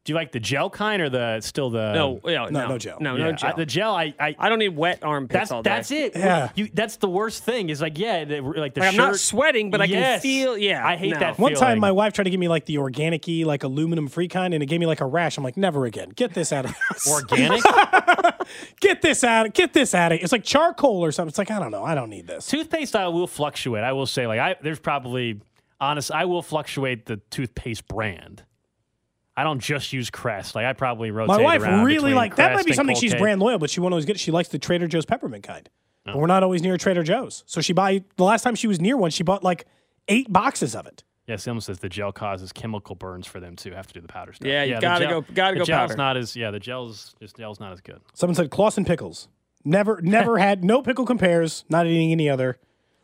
[0.06, 2.78] Do you like the gel kind or the still the No, yeah, no, No, no
[2.78, 2.98] gel.
[3.00, 3.56] No, Yeah, no I- gel.
[3.56, 5.70] the gel, I, I I don't need wet armpits that's all day.
[5.70, 6.16] that's it.
[6.16, 6.50] Yeah.
[6.54, 7.68] You, that's the worst thing.
[7.70, 10.22] Is like yeah, the, like the Like, I'm not sweating, but I can Yes.
[10.22, 11.18] feel- yeah, I hate no.
[11.18, 11.38] that.
[11.38, 11.80] One time, feeling.
[11.80, 14.66] my wife tried to give me like the organic-y, like aluminum free kind, and it
[14.66, 15.36] gave me like a rash.
[15.36, 16.10] I'm like, never again.
[16.10, 17.10] Get this out of the house.
[17.10, 17.62] organic
[18.80, 19.46] Get this out.
[19.46, 20.22] Of get this out of it.
[20.22, 21.30] It's like charcoal or something.
[21.30, 21.82] It's like, I don't know.
[21.84, 22.46] I don't need this.
[22.46, 22.94] toothpaste.
[22.94, 23.82] I will fluctuate.
[23.82, 25.40] I will say like I there's probably
[25.80, 26.10] honest.
[26.12, 28.44] I will fluctuate the toothpaste brand.
[29.36, 30.54] I don't just use Crest.
[30.54, 31.36] Like I probably rotate.
[31.36, 32.54] My wife around really between like that.
[32.54, 33.20] Might be something she's Colgate.
[33.22, 34.16] brand loyal, but she won't always get.
[34.16, 34.20] it.
[34.20, 35.68] She likes the Trader Joe's peppermint kind.
[36.06, 36.12] Oh.
[36.12, 38.02] But we're not always near Trader Joe's, so she buy.
[38.16, 39.66] The last time she was near one, she bought like
[40.08, 41.02] eight boxes of it.
[41.26, 43.72] Yeah, Sim says the gel causes chemical burns for them too.
[43.72, 44.46] Have to do the powder stuff.
[44.46, 45.96] Yeah, you the gotta gel- go- gotta the go gel's powder.
[45.96, 46.50] not as yeah.
[46.52, 48.00] The gel's just gel's not as good.
[48.14, 49.28] Someone said Claussen pickles.
[49.64, 51.64] Never, never had no pickle compares.
[51.68, 52.58] Not eating any other.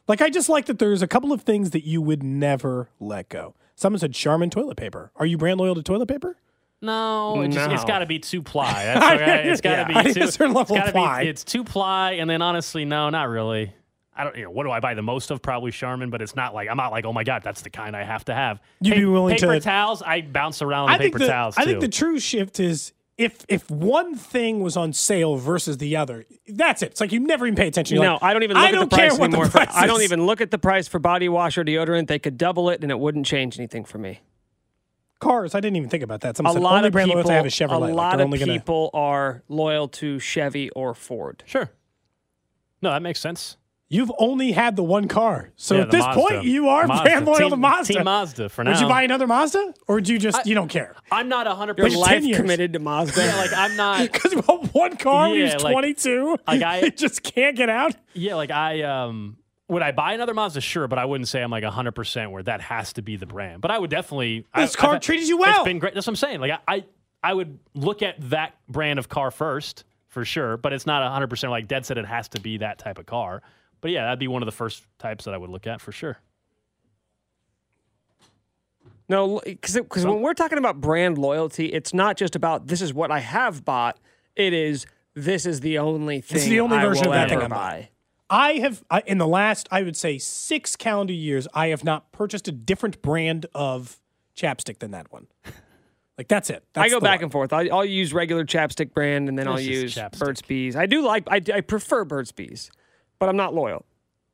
[0.06, 0.78] Like I just like that.
[0.78, 3.54] There's a couple of things that you would never let go.
[3.74, 5.10] Someone said Charmin toilet paper.
[5.16, 6.36] Are you brand loyal to toilet paper?
[6.80, 7.86] No, it just, it's No.
[7.88, 8.72] got to be two ply.
[8.84, 9.48] That's okay.
[9.50, 10.22] It's got to Yeah, be two.
[10.24, 11.22] a certain level it's of gotta ply.
[11.24, 13.72] Be, it's two ply, and then honestly, no, not really.
[14.16, 14.36] I don't.
[14.36, 15.40] You know, what do I buy the most of?
[15.40, 17.96] Probably Charmin, but it's not like I'm not like, oh my god, that's the kind
[17.96, 18.60] I have to have.
[18.80, 20.02] You'd be willing paper to- paper towels.
[20.02, 21.70] I bounce around on I think paper the, towels I too.
[21.70, 26.24] think the true shift is if if one thing was on sale versus the other.
[26.48, 26.92] That's it.
[26.92, 27.96] It's like you never even pay attention.
[27.96, 29.36] You're no, like, I don't even look I at don't the price care what the
[29.36, 29.44] anymore.
[29.46, 32.06] for- price I don't even look at the price for body wash or deodorant.
[32.08, 34.20] They could double it and it wouldn't change anything for me.
[35.20, 35.54] cars.
[35.54, 36.34] I didn't even think about that.
[36.40, 37.90] A said lot only of brand people, loyalty have is Chevrolet.
[37.90, 41.44] a lot they're of only gonna- people are loyal to Chevy or Ford.
[41.46, 41.70] Sure.
[42.80, 43.56] No, that makes sense.
[43.92, 46.20] You've only had the one car, so Yeah, at this Mazda.
[46.20, 47.04] point, you are Mazda.
[47.04, 47.92] brand loyal to Mazda.
[47.94, 48.70] Team Mazda for now.
[48.70, 50.94] Would you buy another Mazda, or do you just you don't care?
[51.10, 51.76] I'm not 100.
[51.76, 52.36] Your There's life 10 years.
[52.38, 53.20] committed to Mazda.
[53.22, 54.00] Yeah, like I'm not.
[54.12, 56.36] Because you one car when he Yeah, was like- 22.
[56.46, 57.94] like I- you just can't get out.
[58.14, 59.36] Yeah, like I um
[59.68, 60.62] would I buy another Mazda?
[60.62, 63.26] Sure, but I wouldn't say I'm like 100 percent where that has to be the
[63.26, 63.60] brand.
[63.60, 64.46] But I would definitely.
[64.54, 65.56] This I, car I've- treated you well.
[65.56, 65.92] It's been great.
[65.92, 66.40] That's what I'm saying.
[66.40, 66.84] Like I, I
[67.22, 71.28] I would look at that brand of car first for sure, but it's not 100
[71.28, 73.42] percent like Dead said it has to be that type of car.
[73.82, 75.92] But yeah, that'd be one of the first types that I would look at for
[75.92, 76.16] sure.
[79.08, 82.94] No, because because when we're talking about brand loyalty, it's not just about this is
[82.94, 83.98] what I have bought.
[84.36, 86.34] It is this is the only thing.
[86.36, 87.56] This is the only I version of that thing I'm buy.
[87.56, 87.88] buying.
[88.30, 92.10] I have I, in the last I would say six calendar years I have not
[92.12, 94.00] purchased a different brand of
[94.34, 95.26] chapstick than that one.
[96.16, 96.64] Like that's it.
[96.72, 97.24] That's I go back one.
[97.24, 97.52] and forth.
[97.52, 100.18] I, I'll use regular chapstick brand, and then I'll use chapstick.
[100.20, 100.76] Burt's Bees.
[100.76, 101.24] I do like.
[101.28, 102.70] I, I prefer Burt's Bees,
[103.22, 103.84] but I'm not loyal.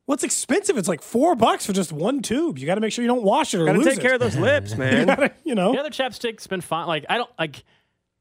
[0.07, 0.75] Well, it's expensive.
[0.75, 2.57] It's like four bucks for just one tube.
[2.57, 3.67] You got to make sure you don't wash it or lose.
[3.67, 4.01] Got to lose take it.
[4.01, 5.05] care of those lips, you, man.
[5.05, 5.73] gotta, you know.
[5.73, 6.87] The other chapstick's been fine.
[6.87, 7.63] Like I don't like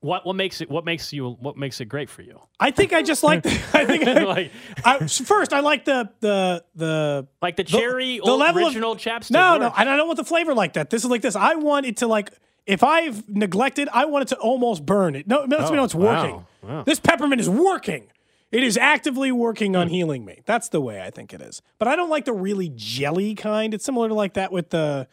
[0.01, 2.39] what what makes it what makes you what makes it great for you.
[2.61, 3.45] I think I just like.
[3.45, 4.53] The, I think I, like
[4.85, 8.95] I, first I like the the the like the cherry the old level of- original
[8.95, 9.31] chapstick.
[9.31, 9.77] No, no, works.
[9.79, 10.91] and I don't want the flavor like that.
[10.91, 11.35] This is like this.
[11.35, 12.31] I want it to like
[12.66, 15.27] if I've neglected, I want it to almost burn it.
[15.27, 16.23] No, let me oh, know it's Oh, wow.
[16.23, 16.47] working.
[16.62, 16.83] Wow.
[16.83, 18.09] This peppermint is working.
[18.51, 19.94] It is actively working on hmm.
[19.94, 20.40] healing me.
[20.46, 21.61] That's the way I think it is.
[21.78, 23.74] But I don't like the really jelly kind.
[23.74, 25.07] It's similar to like that with the,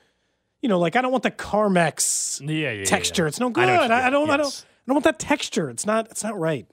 [0.61, 3.23] you know, like I don't want the Carmex Yeah, yeah, texture.
[3.23, 3.27] yeah.
[3.27, 3.65] It's no good.
[3.65, 3.89] I, you I mean.
[3.89, 3.97] don't.
[3.97, 4.65] I don't.
[4.86, 5.69] I don't want that texture.
[5.69, 6.09] It's not.
[6.11, 6.65] It's not right.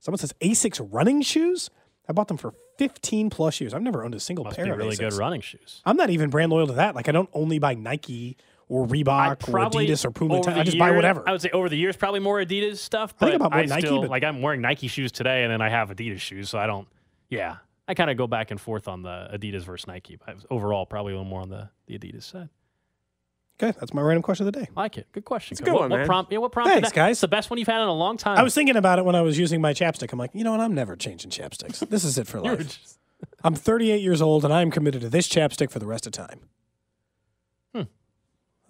[0.00, 1.70] Someone says Asics running shoes.
[2.08, 3.74] I bought them for fifteen plus years.
[3.74, 5.82] I've never owned a single Must pair be of really good running shoes.
[5.84, 6.94] I'm not even brand loyal to that.
[6.94, 8.36] Like I don't only buy Nike
[8.68, 10.36] or Reebok or Adidas or Puma.
[10.36, 11.26] over I the just buy whatever.
[11.26, 13.14] I would say over the years, probably more Adidas stuff.
[13.20, 13.86] I think about more I Nike.
[13.86, 16.58] Still, but like I'm wearing Nike shoes today, and then I have Adidas shoes, so
[16.58, 16.86] I don't.
[17.30, 17.56] Yeah,
[17.86, 21.12] I kind of go back and forth on the Adidas versus Nike, but overall, probably
[21.12, 22.48] a little more on the, the Adidas side.
[23.62, 24.68] okay, that's my random question of the day.
[24.76, 25.06] I like it.
[25.12, 25.54] Good question.
[25.54, 26.06] It's a good what, one, what man.
[26.06, 26.32] prompt?
[26.32, 26.94] Yeah, what prompted Thanks, that?
[26.94, 27.12] guys.
[27.12, 28.38] It's the best one you've had in a long time.
[28.38, 30.12] I was thinking about it when I was using my chapstick.
[30.12, 30.60] I'm like, you know what?
[30.60, 31.86] I'm never changing chapsticks.
[31.88, 32.58] This is it for life.
[32.68, 32.98] just-
[33.42, 36.40] I'm 38 years old and I'm committed to this chapstick for the rest of time.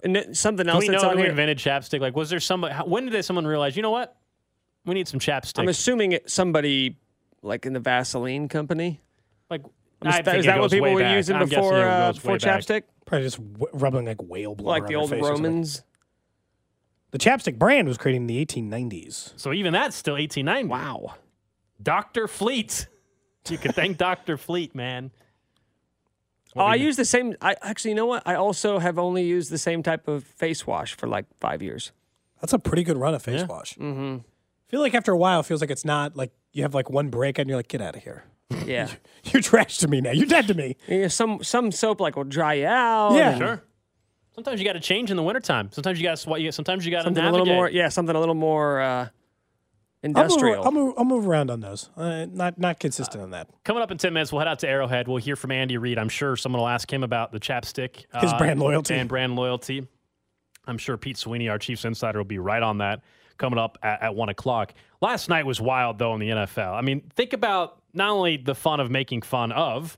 [0.05, 1.31] And then something Do else we that's know on who here.
[1.31, 2.01] invented chapstick?
[2.01, 2.75] Like, was there somebody?
[2.75, 3.77] how- When did someone realize?
[3.77, 4.17] You know what?
[4.85, 5.59] We need some chapstick.
[5.61, 6.97] I'm assuming it, somebody
[7.43, 9.01] like in the Vaseline company.
[9.51, 9.63] like,
[10.03, 11.17] I'm I think is that what people were back.
[11.17, 12.61] using I'm guessing before it uh, goes before way back.
[12.61, 12.83] chapstick?
[13.05, 15.23] Probably just w- rubbing like whale blood Like the old face.
[15.23, 15.83] Romans.
[17.11, 19.33] The chapstick brand was created in the 1890s.
[19.37, 20.69] So even that's still 1890.
[20.69, 21.15] Wow.
[21.83, 22.29] Dr.
[22.29, 22.87] Fleet.
[23.49, 24.37] You can thank Dr.
[24.37, 25.11] Fleet, man.
[26.57, 27.35] Oh, I use the same.
[27.41, 28.23] I actually, you know what?
[28.27, 31.93] I also have only used the same type of face wash for like five years.
[32.41, 33.47] That's a pretty good run of face Yeah.
[33.47, 33.75] wash.
[33.75, 34.17] Mm-hmm.
[34.21, 36.91] I feel like after a while, it feels like it's not like you have like
[36.91, 38.25] one break and you're like, get out of here.
[38.65, 38.89] Yeah.
[39.25, 40.11] You're trash to me now.
[40.13, 40.77] You're dead to me.
[40.87, 41.09] yeah.
[41.09, 43.15] Some some soap like will dry you out.
[43.15, 43.31] Yeah.
[43.31, 43.63] and Sure.
[44.35, 45.69] Sometimes you got to change in the wintertime.
[45.73, 46.41] Sometimes you got to sweat.
[46.41, 47.41] You sometimes you got to Something navigate.
[47.41, 47.69] a little more.
[47.71, 47.89] Yeah.
[47.89, 49.09] Something a little more uh,
[50.05, 50.65] I'll move, industrial.
[50.65, 51.91] I'll, move, I'll move around on those.
[51.97, 53.49] Uh, not not consistent on that.
[53.65, 55.09] Coming up in 10 minutes, we'll head out to Arrowhead.
[55.09, 55.99] We'll hear from Andy Reid.
[55.99, 58.05] I'm sure someone will ask him about the chapstick.
[58.13, 58.95] uh, His brand loyalty.
[58.95, 59.87] And brand loyalty.
[60.67, 63.01] I'm sure Pete Sweeney, our Chiefs insider, will be right on that
[63.39, 64.75] coming up at, at 1 o'clock.
[65.01, 66.75] Last night was wild, though, in the NFL.
[66.75, 69.97] I mean, think about not only the fun of making fun of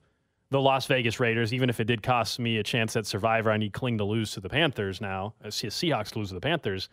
[0.51, 3.57] the Las Vegas Raiders, even if it did cost me a chance at Survivor, I
[3.57, 6.89] need Kling to lose to the Panthers now, uh, see Seahawks lose to the Panthers.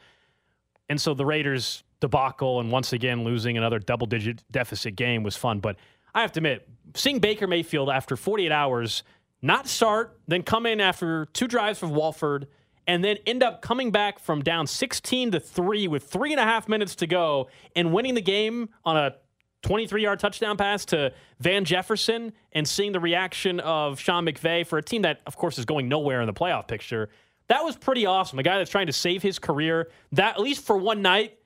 [0.89, 5.35] And so the Raiders debacle and once again losing another double digit deficit game was
[5.35, 5.59] fun.
[5.59, 5.77] But
[6.13, 9.03] I have to admit, seeing Baker Mayfield after 48 hours
[9.41, 12.47] not start, then come in after two drives from Wolford,
[12.87, 16.43] and then end up coming back from down 16 to 3 with three and a
[16.43, 19.15] half minutes to go and winning the game on a
[19.63, 24.77] 23 yard touchdown pass to Van Jefferson and seeing the reaction of Sean McVay for
[24.77, 27.09] a team that, of course, is going nowhere in the playoff picture.
[27.47, 28.39] That was pretty awesome.
[28.39, 31.37] A guy that's trying to save his career, that at least for one night,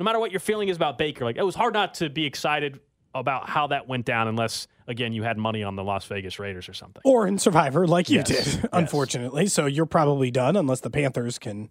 [0.00, 2.24] no matter what your feeling is about Baker, like it was hard not to be
[2.26, 2.80] excited
[3.14, 6.68] about how that went down, unless again you had money on the Las Vegas Raiders
[6.68, 7.00] or something.
[7.04, 8.26] Or in Survivor, like you Yes.
[8.28, 8.66] did, Yes.
[8.72, 9.46] unfortunately.
[9.46, 11.70] So you're probably done unless the Panthers can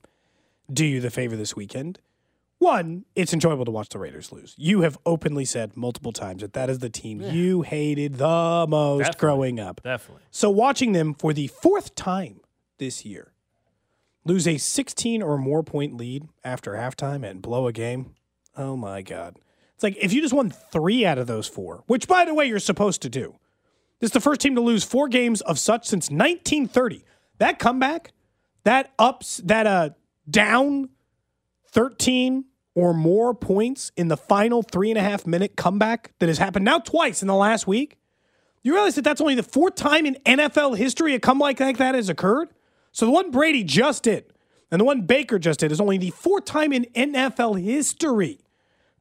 [0.72, 2.00] do you the favor this weekend.
[2.60, 4.56] One, it's enjoyable to watch the Raiders lose.
[4.58, 9.00] You have openly said multiple times that that is the team you hated the most
[9.00, 9.20] Definitely.
[9.20, 9.82] growing up.
[9.84, 10.24] Definitely.
[10.32, 12.40] So watching them for the fourth time
[12.78, 13.33] this year
[14.26, 18.16] lose a 16 or more point lead after halftime and blow a game.
[18.56, 19.38] Oh my God.
[19.74, 22.46] It's like if you just won three out of those four, which by the way,
[22.46, 23.36] you're supposed to do.
[24.00, 27.04] This is the first team to lose four games of such since 1930.
[27.38, 28.12] That comeback,
[28.64, 29.90] that ups, that uh,
[30.30, 30.90] down
[31.72, 32.46] 13
[32.76, 36.66] or more points in the final three and a half minute comeback that has happened
[36.66, 37.98] now twice in the last week?
[38.62, 41.96] You realize that that's only the fourth time in NFL history a comeback like that
[41.96, 42.50] has occurred?
[42.94, 44.32] So the one Brady just did
[44.72, 48.40] and the one Baker just did is only the fourth time in NFL history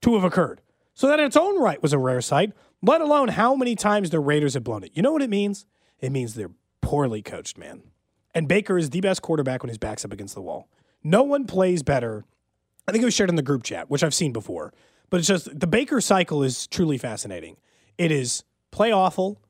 [0.01, 0.61] to have occurred.
[0.93, 4.11] So that in its own right was a rare sight, let alone how many times
[4.11, 4.90] the Raiders have blown it.
[4.95, 5.64] You know what it means?
[6.01, 6.51] It means they're
[6.82, 7.82] poorly coached, man.
[8.34, 10.68] And Baker is the best quarterback when his back's up against the wall.
[11.03, 12.24] No one plays better.
[12.86, 14.74] I think it was shared in the group chat, which I've seen before.
[15.09, 17.57] But it's just the Baker cycle is truly fascinating.
[17.99, 19.40] It is play awful,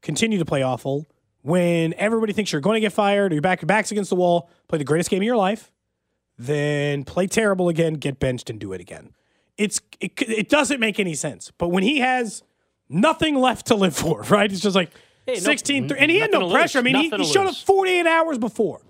[0.00, 1.06] continue to play awful.
[1.42, 4.16] When everybody thinks you're going to get fired or your back your back's against the
[4.16, 5.72] wall, play the greatest game of your life,
[6.38, 9.10] then play terrible again, get benched, and do it again.
[9.58, 11.52] It's it, it doesn't make any sense.
[11.58, 12.42] But when he has
[12.88, 14.50] nothing left to live for, right?
[14.50, 14.90] It's just like
[15.26, 16.78] Hey, no- 16 3 and he had no pressure.
[16.78, 18.80] I mean, he, Nothing he showed up 48 hours before.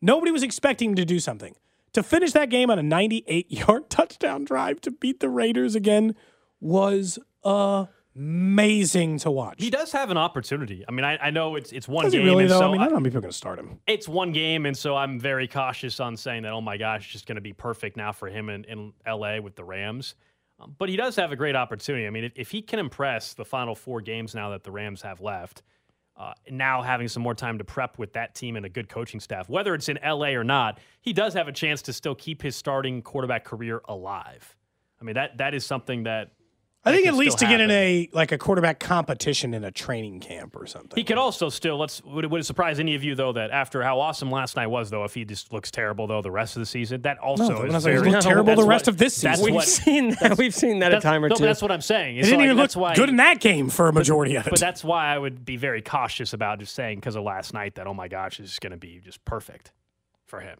[0.00, 1.54] Nobody was expecting him to do something.
[1.92, 6.14] To finish that game on a 98 yard touchdown drive to beat the Raiders again
[6.60, 7.86] was uh,
[8.16, 9.56] amazing to watch.
[9.58, 10.84] He does have an opportunity.
[10.88, 12.58] I mean, I, I know it's it's one Does game, really, and though?
[12.60, 13.78] so I mean, I I- don't know if people are going to start him.
[13.86, 16.52] it's one game, and so I'm very cautious on saying that.
[16.52, 19.40] Oh my gosh, it's just going to be perfect now for him in, in L.A.
[19.40, 20.14] with the Rams.
[20.60, 22.06] Um, but he does have a great opportunity.
[22.06, 25.02] I mean, if, if he can impress the final four games now that the Rams
[25.02, 25.62] have left,
[26.16, 29.18] uh, now having some more time to prep with that team and a good coaching
[29.18, 30.34] staff, whether it's in L.A.
[30.34, 34.56] or not, he does have a chance to still keep his starting quarterback career alive.
[35.00, 36.32] I mean, that that is something that
[36.84, 39.70] I think at least to still get in a like a quarterback competition in a
[39.70, 40.96] training camp or something.
[40.96, 43.52] He could also still let's would it, would it surprise any of you though that
[43.52, 46.56] after how awesome last night was though if he just looks terrible though the rest
[46.56, 49.44] of the season that also No, is very terrible the rest what- of this season.
[49.44, 50.36] We've what- seen that.
[50.36, 51.44] We've seen that a time or no, two.
[51.44, 52.16] that's what I'm saying.
[52.16, 54.50] It's didn't like, even look why, good in that game for a majority of it.
[54.50, 57.76] But that's why I would be very cautious about just saying because of last night
[57.76, 59.70] that oh my gosh it's going to be just perfect
[60.26, 60.58] for him.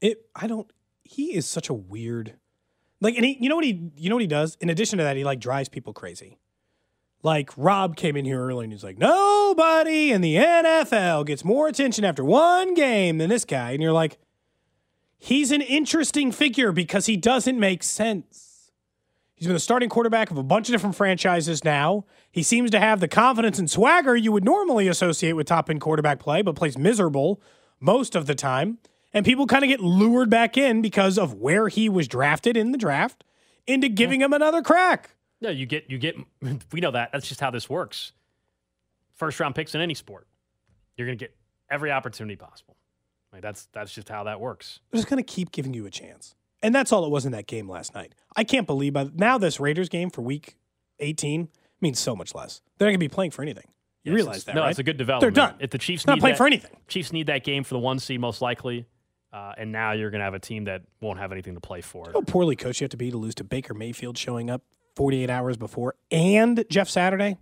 [0.00, 0.68] it I don't
[1.04, 2.34] he is such a weird
[3.00, 4.56] like and he you know what he you know what he does?
[4.60, 6.38] In addition to that, he like drives people crazy.
[7.22, 11.68] Like Rob came in here early and he's like, Nobody in the NFL gets more
[11.68, 13.72] attention after one game than this guy.
[13.72, 14.18] And you're like,
[15.18, 18.70] he's an interesting figure because he doesn't make sense.
[19.34, 22.04] He's been the starting quarterback of a bunch of different franchises now.
[22.30, 25.80] He seems to have the confidence and swagger you would normally associate with top end
[25.80, 27.40] quarterback play, but plays miserable
[27.80, 28.78] most of the time.
[29.12, 32.70] And people kind of get lured back in because of where he was drafted in
[32.72, 33.24] the draft
[33.66, 35.16] into giving him another crack.
[35.40, 36.16] No, you get you get
[36.72, 38.12] we know that that's just how this works.
[39.14, 40.26] First round picks in any sport,
[40.96, 41.34] you're going to get
[41.70, 42.76] every opportunity possible.
[43.32, 44.80] Like that's that's just how that works.
[44.90, 46.34] They're just going to keep giving you a chance.
[46.62, 48.14] And that's all it was in that game last night.
[48.36, 50.56] I can't believe by now this Raiders game for week
[50.98, 51.48] 18
[51.80, 52.60] means so much less.
[52.76, 53.64] They're not going to be playing for anything.
[54.04, 54.70] You Yes, realize that, No, right?
[54.70, 55.34] it's a good development.
[55.34, 55.54] They're done.
[55.58, 56.76] If the Chiefs Not need playing that- for anything.
[56.88, 58.86] Chiefs need that game for the one seed most likely,
[59.32, 61.80] uh, and now you're going to have a team that won't have anything to play
[61.80, 62.10] for.
[62.12, 64.62] How poorly coached you have to be to lose to Baker Mayfield showing up
[64.96, 67.38] 48 hours before and Jeff Saturday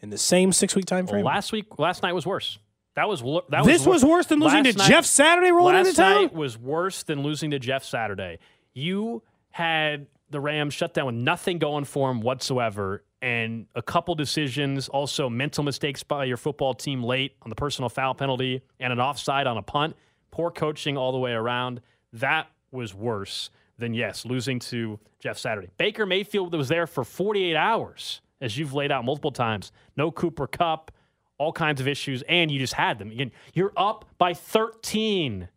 [0.00, 1.24] in the same six week time Well, frame?
[1.24, 2.58] last week, last night was worse.
[2.96, 5.74] That was lo- that This wor- was worse than losing last to Jeff Saturday rolling
[5.76, 6.22] last into town?
[6.22, 8.38] night was worse than losing to Jeff Saturday.
[8.74, 14.14] You had the Rams shut down with nothing going for them whatsoever, and a couple
[14.14, 18.92] decisions, also mental mistakes by your football team late on the personal foul penalty and
[18.92, 19.96] an offside on a punt.
[20.30, 21.80] Poor coaching all the way around.
[22.12, 25.68] That was worse than yes losing to Jeff Saturday.
[25.78, 29.72] Baker Mayfield was there for 48 hours, as you've laid out multiple times.
[29.96, 30.90] No Cooper Kupp
[31.38, 33.10] all kinds of issues, and you just had them.
[33.10, 35.48] Again, you're up by 13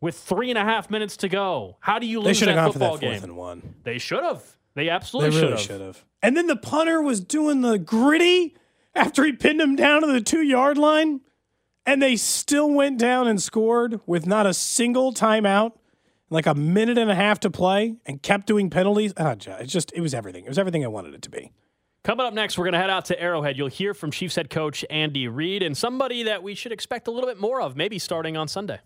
[0.00, 1.76] with three and a half minutes to go.
[1.80, 3.36] How do you lose that have gone for football that game?
[3.36, 3.74] one.
[3.84, 4.42] They should have.
[4.74, 6.04] They They absolutely really should have.
[6.22, 8.56] And then the punter was doing the Griddy
[8.94, 11.20] after he pinned him down to the two yard line,
[11.86, 15.72] and they still went down and scored with not a single timeout,
[16.28, 19.12] like a minute and a half to play, and kept doing penalties.
[19.16, 20.44] Ah, Ju- It's just, it was everything.
[20.44, 21.52] It was everything I wanted it to be.
[22.02, 23.58] Coming up next, we're going to head out to Arrowhead.
[23.58, 27.10] You'll hear from Chiefs head coach Andy Reid and somebody that we should expect a
[27.10, 28.78] little bit more of, maybe starting on Sunday.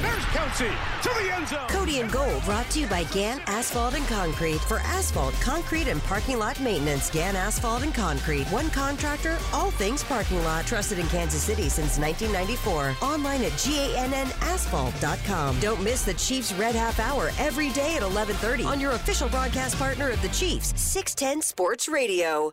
[0.00, 0.70] There's Kelce
[1.02, 1.68] to the end zone.
[1.68, 4.60] Cody and Gold brought to you by Gan Asphalt and Concrete.
[4.62, 8.46] For asphalt, concrete, and parking lot maintenance, Gan Asphalt and Concrete.
[8.46, 10.66] One contractor, all things parking lot.
[10.66, 12.96] Trusted in Kansas City since 1994.
[13.06, 15.60] Online at GANNasphalt.com.
[15.60, 19.76] Don't miss the Chiefs Red Half Hour every day at 1130 on your official broadcast
[19.76, 22.52] partner of the Chiefs, 610 Sports Radio.